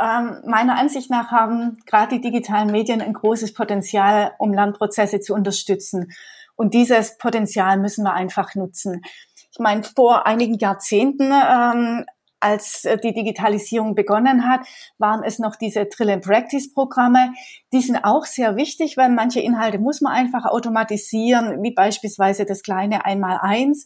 Ähm, 0.00 0.42
meiner 0.46 0.78
Ansicht 0.78 1.10
nach 1.10 1.30
haben 1.30 1.78
gerade 1.86 2.16
die 2.16 2.20
digitalen 2.20 2.70
Medien 2.70 3.00
ein 3.00 3.12
großes 3.12 3.54
Potenzial, 3.54 4.32
um 4.38 4.52
Lernprozesse 4.52 5.20
zu 5.20 5.34
unterstützen. 5.34 6.12
Und 6.54 6.74
dieses 6.74 7.18
Potenzial 7.18 7.78
müssen 7.78 8.04
wir 8.04 8.12
einfach 8.12 8.54
nutzen. 8.54 9.02
Ich 9.50 9.58
meine, 9.58 9.82
vor 9.82 10.26
einigen 10.26 10.58
Jahrzehnten 10.58 11.32
ähm, 11.32 12.04
als 12.40 12.84
äh, 12.84 12.98
die 12.98 13.12
Digitalisierung 13.12 13.94
begonnen 13.94 14.48
hat, 14.48 14.60
waren 14.98 15.22
es 15.24 15.38
noch 15.38 15.56
diese 15.56 15.86
Drill 15.86 16.10
and 16.10 16.24
Practice 16.24 16.72
Programme. 16.72 17.32
Die 17.72 17.80
sind 17.80 18.04
auch 18.04 18.24
sehr 18.24 18.56
wichtig, 18.56 18.96
weil 18.96 19.10
manche 19.10 19.40
Inhalte 19.40 19.78
muss 19.78 20.00
man 20.00 20.12
einfach 20.12 20.44
automatisieren, 20.44 21.62
wie 21.62 21.72
beispielsweise 21.72 22.44
das 22.44 22.62
kleine 22.62 23.04
Einmaleins. 23.04 23.84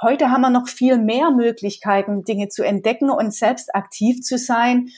Heute 0.00 0.30
haben 0.30 0.40
wir 0.40 0.50
noch 0.50 0.68
viel 0.68 0.98
mehr 0.98 1.30
Möglichkeiten, 1.30 2.24
Dinge 2.24 2.48
zu 2.48 2.64
entdecken 2.64 3.10
und 3.10 3.32
selbst 3.32 3.74
aktiv 3.74 4.20
zu 4.22 4.36
sein. 4.36 4.88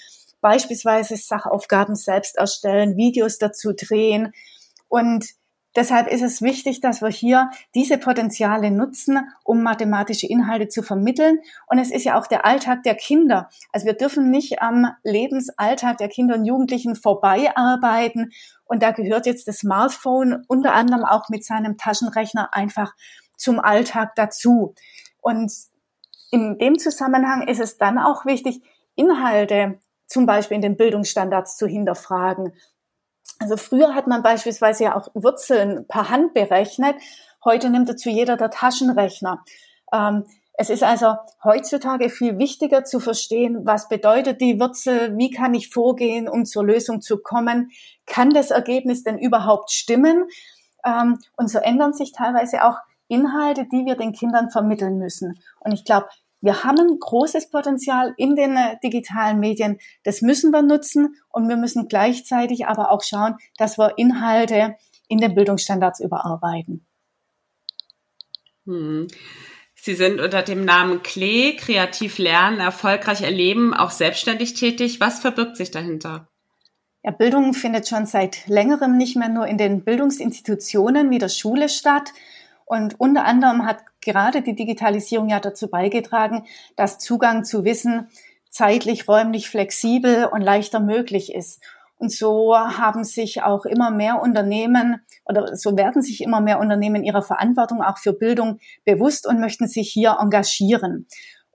Beispielsweise 0.45 1.17
Sachaufgaben 1.17 1.95
selbst 1.95 2.37
erstellen, 2.37 2.99
Videos 2.99 3.39
dazu 3.39 3.73
drehen. 3.73 4.35
Und 4.89 5.25
Deshalb 5.75 6.07
ist 6.07 6.23
es 6.23 6.41
wichtig, 6.41 6.81
dass 6.81 7.03
wir 7.03 7.09
hier 7.09 7.51
diese 7.75 7.99
Potenziale 7.99 8.71
nutzen, 8.71 9.29
um 9.43 9.63
mathematische 9.63 10.29
Inhalte 10.29 10.69
zu 10.69 10.83
vermitteln. 10.83 11.41
Und 11.67 11.79
es 11.79 11.91
ist 11.91 12.05
ja 12.05 12.17
auch 12.17 12.29
der 12.29 12.47
Alltag 12.47 12.85
der 12.85 12.95
Kinder. 12.95 13.49
Also 13.73 13.87
wir 13.87 13.95
dürfen 13.95 14.31
nicht 14.31 14.63
am 14.63 14.87
Lebensalltag 15.03 15.99
der 15.99 16.09
Kinder 16.09 16.37
und 16.37 16.45
Jugendlichen 16.45 16.95
vorbeiarbeiten. 16.95 18.31
Und 18.67 18.85
da 18.85 18.93
gehört 18.93 19.27
jetzt 19.27 19.49
das 19.49 19.59
Smartphone 19.59 20.45
unter 20.47 20.75
anderem 20.75 21.05
auch 21.05 21.29
mit 21.29 21.45
seinem 21.45 21.77
Taschenrechner 21.77 22.51
einfach 22.53 22.95
zum 23.37 23.59
Alltag 23.59 24.15
dazu. 24.15 24.75
Und 25.21 25.53
in 26.31 26.57
dem 26.59 26.79
Zusammenhang 26.79 27.49
ist 27.49 27.61
es 27.61 27.79
dann 27.79 27.99
auch 27.99 28.25
wichtig, 28.27 28.63
Inhalte 28.95 29.81
zum 30.15 30.27
Beispiel 30.27 30.55
in 30.55 30.63
den 30.63 30.77
Bildungsstandards 30.77 31.57
zu 31.57 31.67
hinterfragen. 31.67 32.53
Also 33.41 33.57
früher 33.57 33.95
hat 33.95 34.07
man 34.07 34.23
beispielsweise 34.23 34.85
ja 34.85 34.97
auch 34.97 35.09
Wurzeln 35.13 35.87
per 35.89 36.09
Hand 36.09 36.35
berechnet. 36.35 36.95
Heute 37.45 37.69
nimmt 37.69 37.89
dazu 37.89 38.09
jeder 38.09 38.37
der 38.37 38.51
Taschenrechner. 38.51 39.45
Ähm, 39.93 40.25
es 40.53 40.71
ist 40.71 40.85
also 40.85 41.17
heutzutage 41.43 42.11
viel 42.11 42.39
wichtiger 42.39 42.85
zu 42.85 43.01
verstehen, 43.01 43.67
was 43.67 43.89
bedeutet 43.89 44.41
die 44.41 44.61
Wurzel, 44.61 45.19
wie 45.19 45.33
kann 45.33 45.53
ich 45.53 45.71
vorgehen, 45.71 46.29
um 46.29 46.45
zur 46.45 46.65
Lösung 46.65 47.01
zu 47.01 47.19
kommen, 47.19 47.73
kann 48.07 48.31
das 48.31 48.53
Ergebnis 48.53 49.03
denn 49.03 49.19
überhaupt 49.19 49.73
stimmen? 49.73 50.29
Ähm, 50.87 51.19
und 51.37 51.51
so 51.51 51.59
ändern 51.59 51.93
sich 51.93 52.13
teilweise 52.13 52.63
auch 52.63 52.77
Inhalte, 53.09 53.67
die 53.67 53.85
wir 53.85 53.97
den 53.97 54.13
Kindern 54.13 54.49
vermitteln 54.51 54.97
müssen. 54.97 55.41
Und 55.59 55.73
ich 55.73 55.85
glaube, 55.85 56.07
wir 56.45 56.63
haben 56.63 56.79
ein 56.79 56.99
großes 56.99 57.49
Potenzial 57.51 58.13
in 58.19 58.37
den 58.37 58.57
äh, 58.57 58.77
digitalen 58.83 59.41
Medien. 59.41 59.79
Das 60.03 60.21
müssen 60.21 60.51
wir 60.51 60.63
nutzen 60.63 61.17
und 61.31 61.49
wir 61.49 61.57
müssen 61.57 61.89
gleichzeitig 61.89 62.67
aber 62.67 62.91
auch 62.91 63.03
schauen, 63.03 63.37
dass 63.57 63.79
wir 63.79 63.95
Inhalte 63.97 64.77
in 65.09 65.19
den 65.19 65.35
Bildungsstandards 65.35 66.01
überarbeiten. 66.01 66.87
Hm. 68.67 69.09
Sie 69.75 69.95
sind 69.95 70.21
unter 70.21 70.43
dem 70.43 70.65
Namen 70.65 71.03
Klee, 71.03 71.57
kreativ 71.57 72.19
lernen, 72.19 72.61
erfolgreich 72.61 73.23
erleben, 73.23 73.75
auch 73.75 73.91
selbstständig 73.91 74.55
tätig. 74.55 75.01
Was 75.01 75.21
verbirgt 75.21 75.57
sich 75.57 75.71
dahinter? 75.71 76.29
Ja, 77.03 77.11
Bildung 77.11 77.53
findet 77.53 77.89
schon 77.89 78.07
seit 78.07 78.47
längerem 78.47 78.97
nicht 78.97 79.17
mehr 79.17 79.29
nur 79.29 79.47
in 79.47 79.59
den 79.59 79.85
Bildungsinstitutionen 79.85 81.11
wie 81.11 81.19
der 81.19 81.29
Schule 81.29 81.69
statt, 81.69 82.13
und 82.67 82.99
unter 82.99 83.25
anderem 83.25 83.67
hat 83.67 83.79
gerade 84.01 84.43
die 84.43 84.55
Digitalisierung 84.55 85.29
ja 85.29 85.41
dazu 85.41 85.69
beigetragen, 85.69 86.45
dass 86.77 86.99
Zugang 86.99 87.45
zu 87.45 87.65
Wissen 87.65 88.09
zeitlich, 88.51 89.09
räumlich 89.09 89.51
flexibel 89.51 90.27
und 90.27 90.41
leichter 90.41 90.81
möglich 90.81 91.35
ist. 91.35 91.63
Und 91.97 92.13
so 92.13 92.57
haben 92.57 93.05
sich 93.05 93.43
auch 93.43 93.65
immer 93.65 93.91
mehr 93.91 94.21
Unternehmen 94.21 95.01
oder 95.25 95.57
so 95.57 95.77
werden 95.77 96.03
sich 96.03 96.23
immer 96.23 96.41
mehr 96.41 96.61
Unternehmen 96.61 97.05
ihrer 97.05 97.23
Verantwortung 97.23 97.83
auch 97.83 97.99
für 97.99 98.13
Bildung 98.13 98.59
bewusst 98.85 99.27
und 99.27 99.41
möchten 99.41 99.69
sich 99.69 99.91
hier 99.91 100.17
engagieren. 100.21 101.07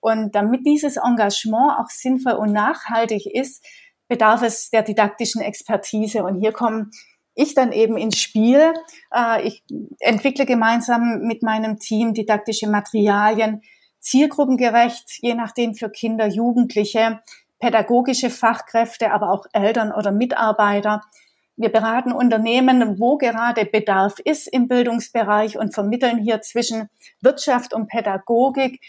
Und 0.01 0.33
damit 0.33 0.65
dieses 0.65 0.97
Engagement 0.97 1.77
auch 1.79 1.89
sinnvoll 1.89 2.33
und 2.33 2.53
nachhaltig 2.53 3.25
ist, 3.25 3.65
bedarf 4.07 4.41
es 4.41 4.69
der 4.69 4.81
didaktischen 4.81 5.41
Expertise. 5.41 6.23
Und 6.23 6.39
hier 6.39 6.51
kommen 6.51 6.91
ich 7.39 7.53
dann 7.53 7.71
eben 7.71 7.97
ins 7.97 8.19
Spiel. 8.19 8.73
Äh, 9.15 9.47
ich 9.47 9.63
entwickle 9.99 10.45
gemeinsam 10.45 11.21
mit 11.21 11.41
meinem 11.41 11.79
Team 11.79 12.13
didaktische 12.13 12.67
Materialien, 12.67 13.61
zielgruppengerecht, 13.99 15.19
je 15.21 15.35
nachdem 15.35 15.73
für 15.73 15.89
Kinder, 15.89 16.27
Jugendliche, 16.27 17.21
pädagogische 17.59 18.29
Fachkräfte, 18.29 19.11
aber 19.11 19.31
auch 19.31 19.45
Eltern 19.53 19.91
oder 19.91 20.11
Mitarbeiter. 20.11 21.01
Wir 21.55 21.69
beraten 21.69 22.11
Unternehmen, 22.11 22.99
wo 22.99 23.17
gerade 23.17 23.65
Bedarf 23.65 24.19
ist 24.19 24.47
im 24.47 24.67
Bildungsbereich 24.67 25.57
und 25.57 25.73
vermitteln 25.73 26.19
hier 26.19 26.41
zwischen 26.41 26.89
Wirtschaft 27.21 27.73
und 27.73 27.87
Pädagogik. 27.87 28.79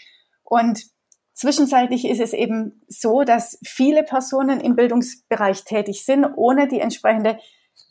Und 0.43 0.85
zwischenzeitlich 1.33 2.05
ist 2.05 2.21
es 2.21 2.31
eben 2.31 2.81
so, 2.87 3.23
dass 3.23 3.59
viele 3.65 4.03
Personen 4.03 4.61
im 4.61 4.75
Bildungsbereich 4.75 5.65
tätig 5.65 6.05
sind, 6.05 6.25
ohne 6.35 6.69
die 6.69 6.79
entsprechende 6.79 7.39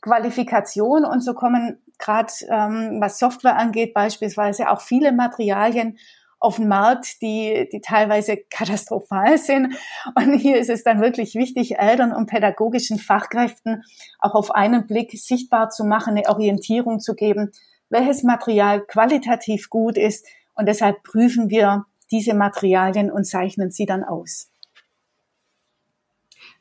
Qualifikation 0.01 1.05
und 1.05 1.23
so 1.23 1.35
kommen 1.35 1.79
gerade, 1.99 2.33
ähm, 2.49 2.99
was 3.01 3.19
Software 3.19 3.57
angeht, 3.57 3.95
beispielsweise 3.95 4.71
auch 4.71 4.81
viele 4.81 5.13
Materialien 5.13 5.99
auf 6.41 6.57
den 6.57 6.69
Markt, 6.69 7.21
die, 7.21 7.69
die 7.71 7.83
teilweise 7.83 8.39
katastrophal 8.51 9.37
sind. 9.37 9.75
Und 10.15 10.35
hier 10.35 10.59
ist 10.59 10.71
es 10.71 10.83
dann 10.83 11.01
wirklich 11.03 11.35
wichtig, 11.35 11.79
Eltern 11.79 12.13
und 12.13 12.27
pädagogischen 12.27 12.99
Fachkräften 12.99 13.85
auch 14.19 14.35
auf 14.35 14.51
einen 14.51 14.87
Blick 14.87 15.13
sichtbar 15.13 15.69
zu 15.69 15.85
machen, 15.85 16.17
eine 16.17 16.29
Orientierung 16.29 16.99
zu 16.99 17.15
geben, 17.15 17.53
welches 17.91 18.23
Material 18.23 18.81
qualitativ 18.81 19.69
gut 19.69 19.99
ist. 19.99 20.27
Und 20.55 20.67
deshalb 20.67 21.03
prüfen 21.03 21.51
wir 21.51 21.85
diese 22.11 22.35
Materialien 22.35 23.13
und 23.13 23.25
zeichnen 23.25 23.71
sie 23.71 23.85
dann 23.85 24.03
aus. 24.03 24.51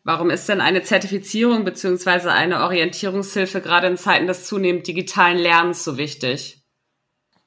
Warum 0.03 0.29
ist 0.29 0.48
denn 0.48 0.62
eine 0.62 0.82
Zertifizierung 0.82 1.65
beziehungsweise 1.65 2.32
eine 2.32 2.63
Orientierungshilfe 2.63 3.62
gerade 3.62 3.88
in 3.88 3.98
Zeiten 3.98 4.27
des 4.27 4.46
zunehmend 4.46 4.88
digitalen 4.88 5.38
Lernens 5.38 5.84
so 5.84 5.98
wichtig? 5.98 6.60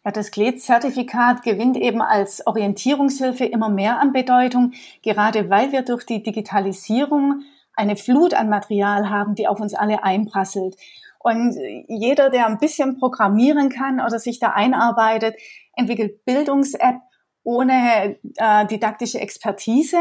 Ja, 0.05 0.11
das 0.11 0.33
GLED-Zertifikat 0.33 1.43
gewinnt 1.45 1.77
eben 1.77 2.03
als 2.03 2.45
Orientierungshilfe 2.47 3.45
immer 3.45 3.69
mehr 3.69 4.01
an 4.01 4.13
Bedeutung, 4.13 4.73
gerade 5.03 5.49
weil 5.49 5.71
wir 5.71 5.83
durch 5.83 6.05
die 6.05 6.23
Digitalisierung 6.23 7.43
eine 7.75 7.97
Flut 7.97 8.35
an 8.35 8.49
Material 8.49 9.09
haben, 9.09 9.35
die 9.35 9.47
auf 9.47 9.61
uns 9.61 9.75
alle 9.75 10.03
einprasselt. 10.03 10.77
Und 11.21 11.57
jeder, 11.89 12.31
der 12.31 12.47
ein 12.47 12.59
bisschen 12.59 12.99
programmieren 12.99 13.69
kann 13.69 14.01
oder 14.01 14.19
sich 14.19 14.41
da 14.41 14.51
einarbeitet, 14.51 15.37
entwickelt 15.77 16.25
Bildungs-App 16.25 16.97
ohne 17.45 18.19
äh, 18.37 18.67
didaktische 18.67 19.21
Expertise. 19.21 19.99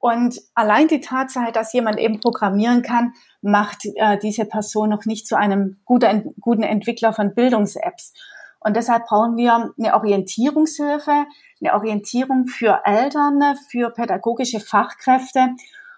Und 0.00 0.40
allein 0.54 0.88
die 0.88 1.00
Tatsache, 1.00 1.52
dass 1.52 1.74
jemand 1.74 1.98
eben 1.98 2.20
programmieren 2.20 2.80
kann, 2.82 3.12
macht 3.42 3.84
äh, 3.84 4.18
diese 4.18 4.46
Person 4.46 4.88
noch 4.88 5.04
nicht 5.04 5.26
zu 5.26 5.36
einem 5.36 5.78
guten, 5.84 6.34
guten 6.40 6.62
Entwickler 6.62 7.12
von 7.12 7.34
Bildungs-Apps. 7.34 8.14
Und 8.60 8.76
deshalb 8.76 9.06
brauchen 9.06 9.36
wir 9.36 9.74
eine 9.78 9.94
Orientierungshilfe, 9.94 11.26
eine 11.60 11.74
Orientierung 11.74 12.46
für 12.46 12.80
Eltern, 12.84 13.42
für 13.68 13.90
pädagogische 13.90 14.60
Fachkräfte. 14.60 15.50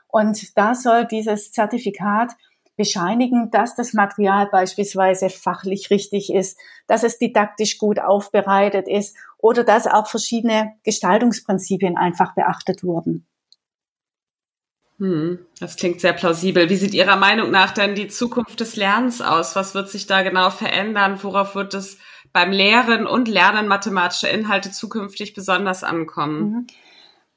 Und 0.09 0.59
da 0.59 0.75
soll 0.75 1.07
dieses 1.07 1.53
Zertifikat 1.53 2.33
bescheinigen, 2.77 3.53
dass 3.53 3.77
das 3.77 3.93
Material 3.93 4.49
beispielsweise 4.51 5.31
fachlich 5.31 5.91
richtig 5.91 6.33
ist, 6.33 6.59
dass 6.89 7.05
es 7.05 7.19
didaktisch 7.19 7.79
gut 7.79 8.01
aufbereitet 8.01 8.89
ist 8.89 9.17
oder 9.39 9.63
dass 9.63 9.87
auch 9.87 10.09
verschiedene 10.09 10.73
Gestaltungsprinzipien 10.83 11.97
einfach 11.97 12.35
beachtet 12.35 12.83
wurden. 12.83 13.29
Hm, 15.03 15.41
das 15.59 15.75
klingt 15.75 16.01
sehr 16.01 16.13
plausibel. 16.13 16.71
Wie 16.71 16.77
sieht 16.77 16.95
Ihrer 16.95 17.17
Meinung 17.17 17.51
nach 17.51 17.73
denn 17.73 17.97
die 17.97 18.07
Zukunft 18.07 18.61
des 18.61 18.77
Lernens 18.77 19.21
aus? 19.21 19.57
Was 19.57 19.75
wird 19.75 19.91
sich 19.91 20.07
da 20.07 20.23
genau 20.23 20.51
verändern? 20.51 21.19
Worauf 21.25 21.57
wird 21.57 21.75
es 21.75 21.99
beim 22.33 22.53
Lehren 22.53 23.09
und 23.09 23.27
Lernen 23.27 23.67
mathematischer 23.67 24.31
Inhalte 24.31 24.71
zukünftig 24.71 25.35
besonders 25.35 25.83
ankommen? 25.83 26.41
Mhm. 26.41 26.67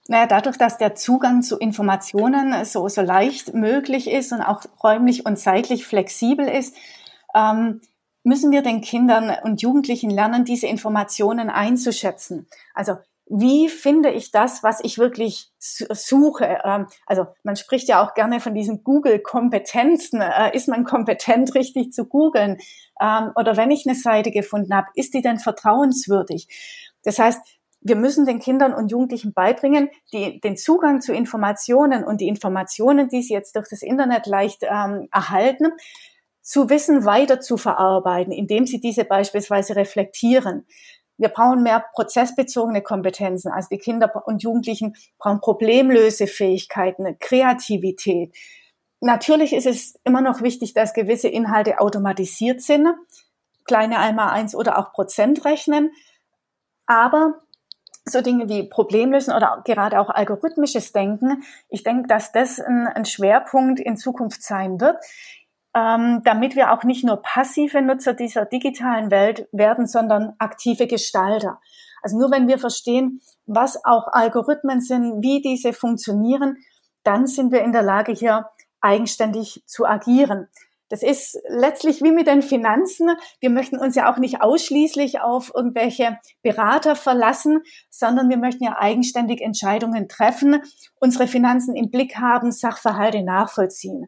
Naja, 0.08 0.28
dadurch, 0.28 0.58
dass 0.58 0.78
der 0.78 0.94
Zugang 0.94 1.42
zu 1.42 1.58
Informationen 1.58 2.66
so, 2.66 2.88
so 2.88 3.02
leicht 3.02 3.56
möglich 3.56 4.12
ist 4.12 4.32
und 4.32 4.44
auch 4.44 4.62
räumlich 4.84 5.26
und 5.26 5.38
zeitlich 5.38 5.88
flexibel 5.88 6.48
ist, 6.48 6.76
ähm, 7.34 7.82
müssen 8.24 8.52
wir 8.52 8.62
den 8.62 8.82
Kindern 8.82 9.36
und 9.42 9.64
Jugendlichen 9.64 10.12
lernen, 10.12 10.46
diese 10.46 10.68
Informationen 10.68 11.50
einzuschätzen. 11.50 12.46
Also 12.76 12.98
wie 13.28 13.70
finde 13.70 14.12
ich 14.12 14.32
das, 14.32 14.62
was 14.62 14.80
ich 14.84 15.00
wirklich 15.00 15.52
suche? 15.58 16.60
Ähm, 16.64 16.88
also 17.08 17.26
man 17.44 17.56
spricht 17.56 17.88
ja 17.88 18.06
auch 18.06 18.14
gerne 18.14 18.40
von 18.40 18.54
diesen 18.54 18.84
Google-Kompetenzen. 18.84 20.22
Äh, 20.22 20.56
ist 20.56 20.68
man 20.68 20.84
kompetent, 20.84 21.56
richtig 21.56 21.92
zu 21.92 22.06
googeln? 22.06 22.58
Ähm, 23.02 23.32
oder 23.36 23.58
wenn 23.58 23.72
ich 23.72 23.86
eine 23.88 23.96
Seite 23.96 24.32
gefunden 24.32 24.76
habe, 24.76 24.88
ist 24.94 25.14
die 25.14 25.22
denn 25.22 25.40
vertrauenswürdig? 25.40 26.48
Das 27.04 27.18
heißt, 27.18 27.40
wir 27.82 27.96
müssen 27.96 28.26
den 28.26 28.40
Kindern 28.40 28.74
und 28.74 28.90
Jugendlichen 28.90 29.34
beibringen, 29.34 29.90
die, 30.12 30.40
den 30.40 30.58
Zugang 30.58 31.02
zu 31.02 31.14
Informationen 31.14 32.04
und 32.04 32.22
die 32.22 32.28
Informationen, 32.28 33.10
die 33.10 33.22
sie 33.22 33.34
jetzt 33.34 33.56
durch 33.56 33.70
das 33.70 33.82
Internet 33.82 34.28
leicht 34.28 34.64
ähm, 34.64 35.08
erhalten, 35.12 35.72
zu 36.42 36.70
wissen, 36.70 37.06
weiter 37.06 37.42
zu 37.42 37.58
verarbeiten, 37.58 38.32
indem 38.32 38.68
sie 38.68 38.80
diese 38.80 39.04
beispielsweise 39.04 39.76
reflektieren. 39.76 40.66
Wir 41.18 41.30
brauchen 41.30 41.64
mehr 41.64 41.86
prozessbezogene 41.94 42.82
Kompetenzen. 42.82 43.52
Also 43.52 43.70
die 43.72 43.78
Kinder 43.78 44.12
und 44.28 44.44
Jugendlichen 44.44 44.96
brauchen 45.18 45.40
Problemlösefähigkeiten, 45.40 47.18
Kreativität. 47.20 48.36
Natürlich 49.00 49.54
ist 49.54 49.66
es 49.66 50.00
immer 50.04 50.22
noch 50.22 50.42
wichtig, 50.42 50.74
dass 50.74 50.94
gewisse 50.94 51.28
Inhalte 51.28 51.80
automatisiert 51.80 52.62
sind, 52.62 52.88
kleine 53.66 54.00
einmal 54.00 54.30
eins 54.30 54.56
oder 54.56 54.78
auch 54.78 54.94
Prozentrechnen. 54.94 55.92
Aber 56.86 57.40
so 58.06 58.22
Dinge 58.22 58.48
wie 58.50 58.64
Problemlösen 58.64 59.34
oder 59.34 59.64
gerade 59.66 60.00
auch 60.00 60.10
algorithmisches 60.10 60.92
Denken. 60.92 61.44
Ich 61.70 61.84
denke, 61.84 62.08
dass 62.08 62.32
das 62.32 62.60
ein, 62.60 62.88
ein 62.88 63.06
Schwerpunkt 63.06 63.80
in 63.80 63.98
Zukunft 63.98 64.44
sein 64.44 64.80
wird, 64.80 64.98
ähm, 65.76 66.22
damit 66.24 66.56
wir 66.56 66.72
auch 66.72 66.84
nicht 66.84 67.04
nur 67.04 67.22
passive 67.22 67.82
Nutzer 67.82 68.14
dieser 68.14 68.46
digitalen 68.46 69.12
Welt 69.12 69.48
werden, 69.52 69.86
sondern 69.86 70.34
aktive 70.40 70.88
Gestalter. 70.88 71.60
Also 72.02 72.18
nur 72.18 72.32
wenn 72.32 72.48
wir 72.48 72.58
verstehen, 72.58 73.20
was 73.46 73.84
auch 73.84 74.08
Algorithmen 74.12 74.80
sind, 74.80 75.22
wie 75.22 75.42
diese 75.42 75.74
funktionieren, 75.74 76.58
dann 77.04 77.28
sind 77.28 77.52
wir 77.52 77.62
in 77.62 77.74
der 77.74 77.82
Lage, 77.82 78.14
hier 78.14 78.50
eigenständig 78.80 79.64
zu 79.66 79.86
agieren. 79.86 80.48
Das 80.90 81.02
ist 81.02 81.40
letztlich 81.50 82.04
wie 82.04 82.12
mit 82.12 82.28
den 82.28 82.44
Finanzen. 82.44 83.10
Wir 83.40 83.50
möchten 83.50 83.78
uns 83.78 83.96
ja 83.96 84.12
auch 84.12 84.18
nicht 84.18 84.42
ausschließlich 84.42 85.20
auf 85.20 85.52
irgendwelche 85.54 86.20
Berater 86.44 86.96
verlassen, 86.96 87.64
sondern 87.90 88.30
wir 88.30 88.38
möchten 88.38 88.64
ja 88.64 88.78
eigenständig 88.78 89.42
Entscheidungen 89.42 90.08
treffen, 90.08 90.62
unsere 91.00 91.28
Finanzen 91.28 91.76
im 91.76 91.90
Blick 91.90 92.18
haben, 92.18 92.52
Sachverhalte 92.52 93.24
nachvollziehen. 93.24 94.08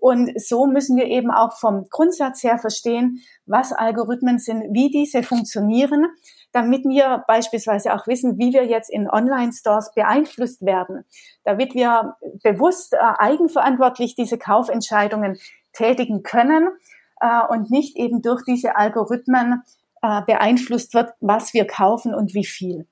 Und 0.00 0.30
so 0.40 0.66
müssen 0.66 0.96
wir 0.96 1.06
eben 1.06 1.30
auch 1.30 1.58
vom 1.58 1.88
Grundsatz 1.90 2.42
her 2.42 2.58
verstehen, 2.58 3.20
was 3.46 3.72
Algorithmen 3.72 4.38
sind, 4.38 4.62
wie 4.72 4.90
diese 4.90 5.22
funktionieren, 5.22 6.06
damit 6.52 6.84
wir 6.84 7.24
beispielsweise 7.26 7.94
auch 7.94 8.06
wissen, 8.06 8.38
wie 8.38 8.52
wir 8.52 8.64
jetzt 8.66 8.90
in 8.90 9.08
Online-Stores 9.08 9.92
beeinflusst 9.94 10.64
werden, 10.64 11.04
damit 11.44 11.74
wir 11.74 12.16
bewusst 12.42 12.94
äh, 12.94 12.98
eigenverantwortlich 13.18 14.14
diese 14.14 14.38
Kaufentscheidungen 14.38 15.38
tätigen 15.72 16.22
können 16.22 16.70
äh, 17.20 17.46
und 17.48 17.70
nicht 17.70 17.96
eben 17.96 18.22
durch 18.22 18.42
diese 18.44 18.76
Algorithmen 18.76 19.62
äh, 20.02 20.22
beeinflusst 20.22 20.94
wird, 20.94 21.12
was 21.20 21.54
wir 21.54 21.66
kaufen 21.66 22.14
und 22.14 22.34
wie 22.34 22.46
viel. 22.46 22.86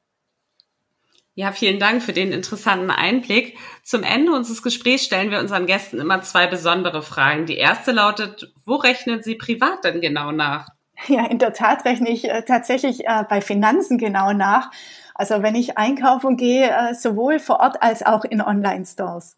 Ja, 1.38 1.52
vielen 1.52 1.78
Dank 1.78 2.02
für 2.02 2.14
den 2.14 2.32
interessanten 2.32 2.90
Einblick. 2.90 3.58
Zum 3.82 4.02
Ende 4.02 4.32
unseres 4.32 4.62
Gesprächs 4.62 5.04
stellen 5.04 5.30
wir 5.30 5.38
unseren 5.38 5.66
Gästen 5.66 5.98
immer 6.00 6.22
zwei 6.22 6.46
besondere 6.46 7.02
Fragen. 7.02 7.44
Die 7.44 7.58
erste 7.58 7.92
lautet, 7.92 8.54
wo 8.64 8.76
rechnen 8.76 9.22
Sie 9.22 9.34
privat 9.34 9.84
denn 9.84 10.00
genau 10.00 10.32
nach? 10.32 10.66
Ja, 11.08 11.26
in 11.26 11.38
der 11.38 11.52
Tat 11.52 11.84
rechne 11.84 12.08
ich 12.08 12.24
äh, 12.24 12.42
tatsächlich 12.42 13.04
äh, 13.04 13.22
bei 13.28 13.42
Finanzen 13.42 13.98
genau 13.98 14.32
nach. 14.32 14.70
Also 15.14 15.42
wenn 15.42 15.54
ich 15.54 15.76
einkaufen 15.76 16.38
gehe, 16.38 16.70
äh, 16.70 16.94
sowohl 16.94 17.38
vor 17.38 17.60
Ort 17.60 17.82
als 17.82 18.02
auch 18.02 18.24
in 18.24 18.40
Online-Stores. 18.40 19.36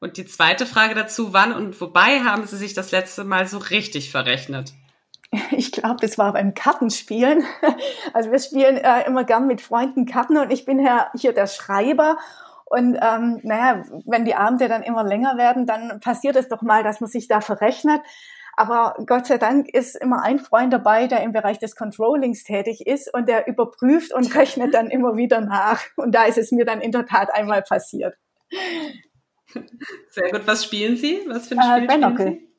Und 0.00 0.16
die 0.16 0.26
zweite 0.26 0.66
Frage 0.66 0.96
dazu, 0.96 1.32
wann 1.32 1.52
und 1.52 1.80
wobei 1.80 2.24
haben 2.24 2.44
Sie 2.44 2.56
sich 2.56 2.74
das 2.74 2.90
letzte 2.90 3.22
Mal 3.22 3.46
so 3.46 3.58
richtig 3.58 4.10
verrechnet? 4.10 4.72
Ich 5.50 5.72
glaube, 5.72 5.96
das 6.00 6.18
war 6.18 6.32
beim 6.32 6.54
Kartenspielen. 6.54 7.44
Also 8.12 8.30
wir 8.30 8.38
spielen 8.38 8.76
äh, 8.76 9.06
immer 9.06 9.24
gern 9.24 9.46
mit 9.46 9.60
Freunden 9.60 10.06
Karten 10.06 10.36
und 10.36 10.52
ich 10.52 10.64
bin 10.64 10.78
ja 10.78 11.10
hier 11.16 11.32
der 11.32 11.46
Schreiber. 11.46 12.18
Und 12.66 12.98
ähm, 13.00 13.40
naja, 13.42 13.84
wenn 14.06 14.24
die 14.24 14.34
Abende 14.34 14.68
dann 14.68 14.82
immer 14.82 15.04
länger 15.04 15.36
werden, 15.36 15.66
dann 15.66 16.00
passiert 16.00 16.36
es 16.36 16.48
doch 16.48 16.62
mal, 16.62 16.82
dass 16.82 17.00
man 17.00 17.10
sich 17.10 17.28
da 17.28 17.40
verrechnet. 17.40 18.00
Aber 18.54 18.96
Gott 19.06 19.26
sei 19.26 19.38
Dank 19.38 19.68
ist 19.68 19.96
immer 19.96 20.22
ein 20.22 20.38
Freund 20.38 20.72
dabei, 20.72 21.06
der 21.06 21.22
im 21.22 21.32
Bereich 21.32 21.58
des 21.58 21.74
Controllings 21.74 22.44
tätig 22.44 22.86
ist 22.86 23.12
und 23.12 23.28
der 23.28 23.46
überprüft 23.46 24.12
und 24.12 24.34
rechnet 24.34 24.74
dann 24.74 24.90
immer 24.90 25.16
wieder 25.16 25.40
nach. 25.40 25.82
Und 25.96 26.14
da 26.14 26.24
ist 26.24 26.38
es 26.38 26.52
mir 26.52 26.64
dann 26.64 26.80
in 26.80 26.92
der 26.92 27.06
Tat 27.06 27.32
einmal 27.32 27.62
passiert. 27.62 28.16
Sehr 30.10 30.30
gut. 30.30 30.46
Was 30.46 30.64
spielen 30.64 30.96
Sie? 30.96 31.22
Was 31.26 31.48
für 31.48 31.58
ein 31.58 31.82
äh, 31.82 31.84
Spiel 31.84 32.28
äh, 32.28 32.51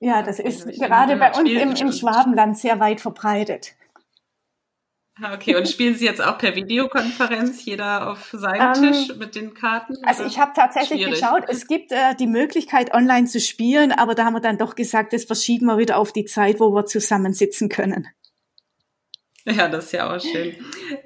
Ja, 0.00 0.22
das 0.22 0.38
ist 0.38 0.66
gerade 0.68 1.16
bei 1.16 1.32
uns 1.32 1.50
im, 1.50 1.72
im 1.72 1.92
Schwabenland 1.92 2.58
sehr 2.58 2.80
weit 2.80 3.00
verbreitet. 3.00 3.74
Ah, 5.22 5.32
okay, 5.32 5.56
und 5.56 5.66
spielen 5.66 5.94
Sie 5.94 6.04
jetzt 6.04 6.22
auch 6.22 6.36
per 6.36 6.54
Videokonferenz, 6.54 7.64
jeder 7.64 8.10
auf 8.10 8.28
seinem 8.32 8.84
ähm, 8.84 8.92
Tisch 8.92 9.16
mit 9.16 9.34
den 9.34 9.54
Karten? 9.54 9.94
Also 10.04 10.24
ich 10.24 10.38
habe 10.38 10.52
tatsächlich 10.54 11.02
Schwierig. 11.02 11.20
geschaut, 11.20 11.44
es 11.48 11.66
gibt 11.66 11.90
äh, 11.90 12.14
die 12.20 12.26
Möglichkeit, 12.26 12.92
online 12.92 13.26
zu 13.26 13.40
spielen, 13.40 13.92
aber 13.92 14.14
da 14.14 14.26
haben 14.26 14.34
wir 14.34 14.40
dann 14.40 14.58
doch 14.58 14.74
gesagt, 14.74 15.14
das 15.14 15.24
verschieben 15.24 15.66
wir 15.66 15.78
wieder 15.78 15.96
auf 15.96 16.12
die 16.12 16.26
Zeit, 16.26 16.60
wo 16.60 16.74
wir 16.74 16.84
zusammensitzen 16.84 17.70
können. 17.70 18.08
Ja, 19.46 19.68
das 19.68 19.86
ist 19.86 19.92
ja 19.92 20.14
auch 20.14 20.20
schön. 20.20 20.56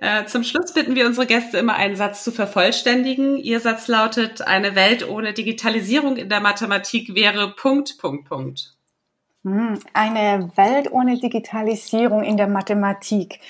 Äh, 0.00 0.24
zum 0.24 0.42
Schluss 0.42 0.72
bitten 0.72 0.96
wir 0.96 1.06
unsere 1.06 1.26
Gäste 1.26 1.58
immer 1.58 1.76
einen 1.76 1.94
Satz 1.94 2.24
zu 2.24 2.32
vervollständigen. 2.32 3.36
Ihr 3.36 3.60
Satz 3.60 3.86
lautet, 3.86 4.42
eine 4.42 4.74
Welt 4.74 5.06
ohne 5.06 5.34
Digitalisierung 5.34 6.16
in 6.16 6.30
der 6.30 6.40
Mathematik 6.40 7.14
wäre 7.14 7.54
Punkt, 7.54 7.98
Punkt, 7.98 8.28
Punkt. 8.28 8.74
Hm, 9.44 9.78
eine 9.94 10.50
Welt 10.56 10.92
ohne 10.92 11.18
Digitalisierung 11.18 12.22
in 12.22 12.36
der 12.36 12.48
Mathematik 12.48 13.40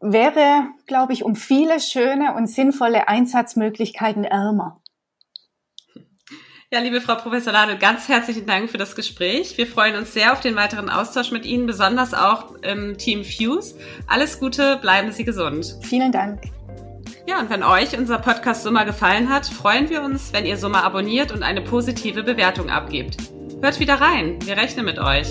wäre, 0.00 0.66
glaube 0.86 1.12
ich, 1.12 1.24
um 1.24 1.36
viele 1.36 1.80
schöne 1.80 2.34
und 2.34 2.46
sinnvolle 2.46 3.08
Einsatzmöglichkeiten 3.08 4.24
ärmer. 4.24 4.80
Ja, 6.70 6.80
liebe 6.80 7.00
Frau 7.02 7.16
Professor 7.16 7.52
Ladel, 7.52 7.76
ganz 7.76 8.08
herzlichen 8.08 8.46
Dank 8.46 8.70
für 8.70 8.78
das 8.78 8.96
Gespräch. 8.96 9.58
Wir 9.58 9.66
freuen 9.66 9.94
uns 9.94 10.14
sehr 10.14 10.32
auf 10.32 10.40
den 10.40 10.56
weiteren 10.56 10.88
Austausch 10.88 11.30
mit 11.30 11.44
Ihnen, 11.44 11.66
besonders 11.66 12.14
auch 12.14 12.54
im 12.62 12.96
Team 12.96 13.24
Fuse. 13.24 13.78
Alles 14.06 14.40
Gute, 14.40 14.78
bleiben 14.78 15.12
Sie 15.12 15.24
gesund. 15.24 15.76
Vielen 15.82 16.12
Dank. 16.12 16.42
Ja, 17.26 17.38
und 17.40 17.50
wenn 17.50 17.62
euch 17.62 17.96
unser 17.96 18.18
Podcast 18.18 18.62
Summa 18.62 18.84
gefallen 18.84 19.28
hat, 19.28 19.46
freuen 19.46 19.90
wir 19.90 20.02
uns, 20.02 20.32
wenn 20.32 20.46
ihr 20.46 20.56
Summa 20.56 20.80
abonniert 20.80 21.30
und 21.30 21.42
eine 21.42 21.60
positive 21.60 22.22
Bewertung 22.24 22.70
abgebt. 22.70 23.31
Hört 23.62 23.78
wieder 23.78 24.00
rein, 24.00 24.38
wir 24.44 24.56
rechnen 24.56 24.84
mit 24.84 24.98
euch. 24.98 25.28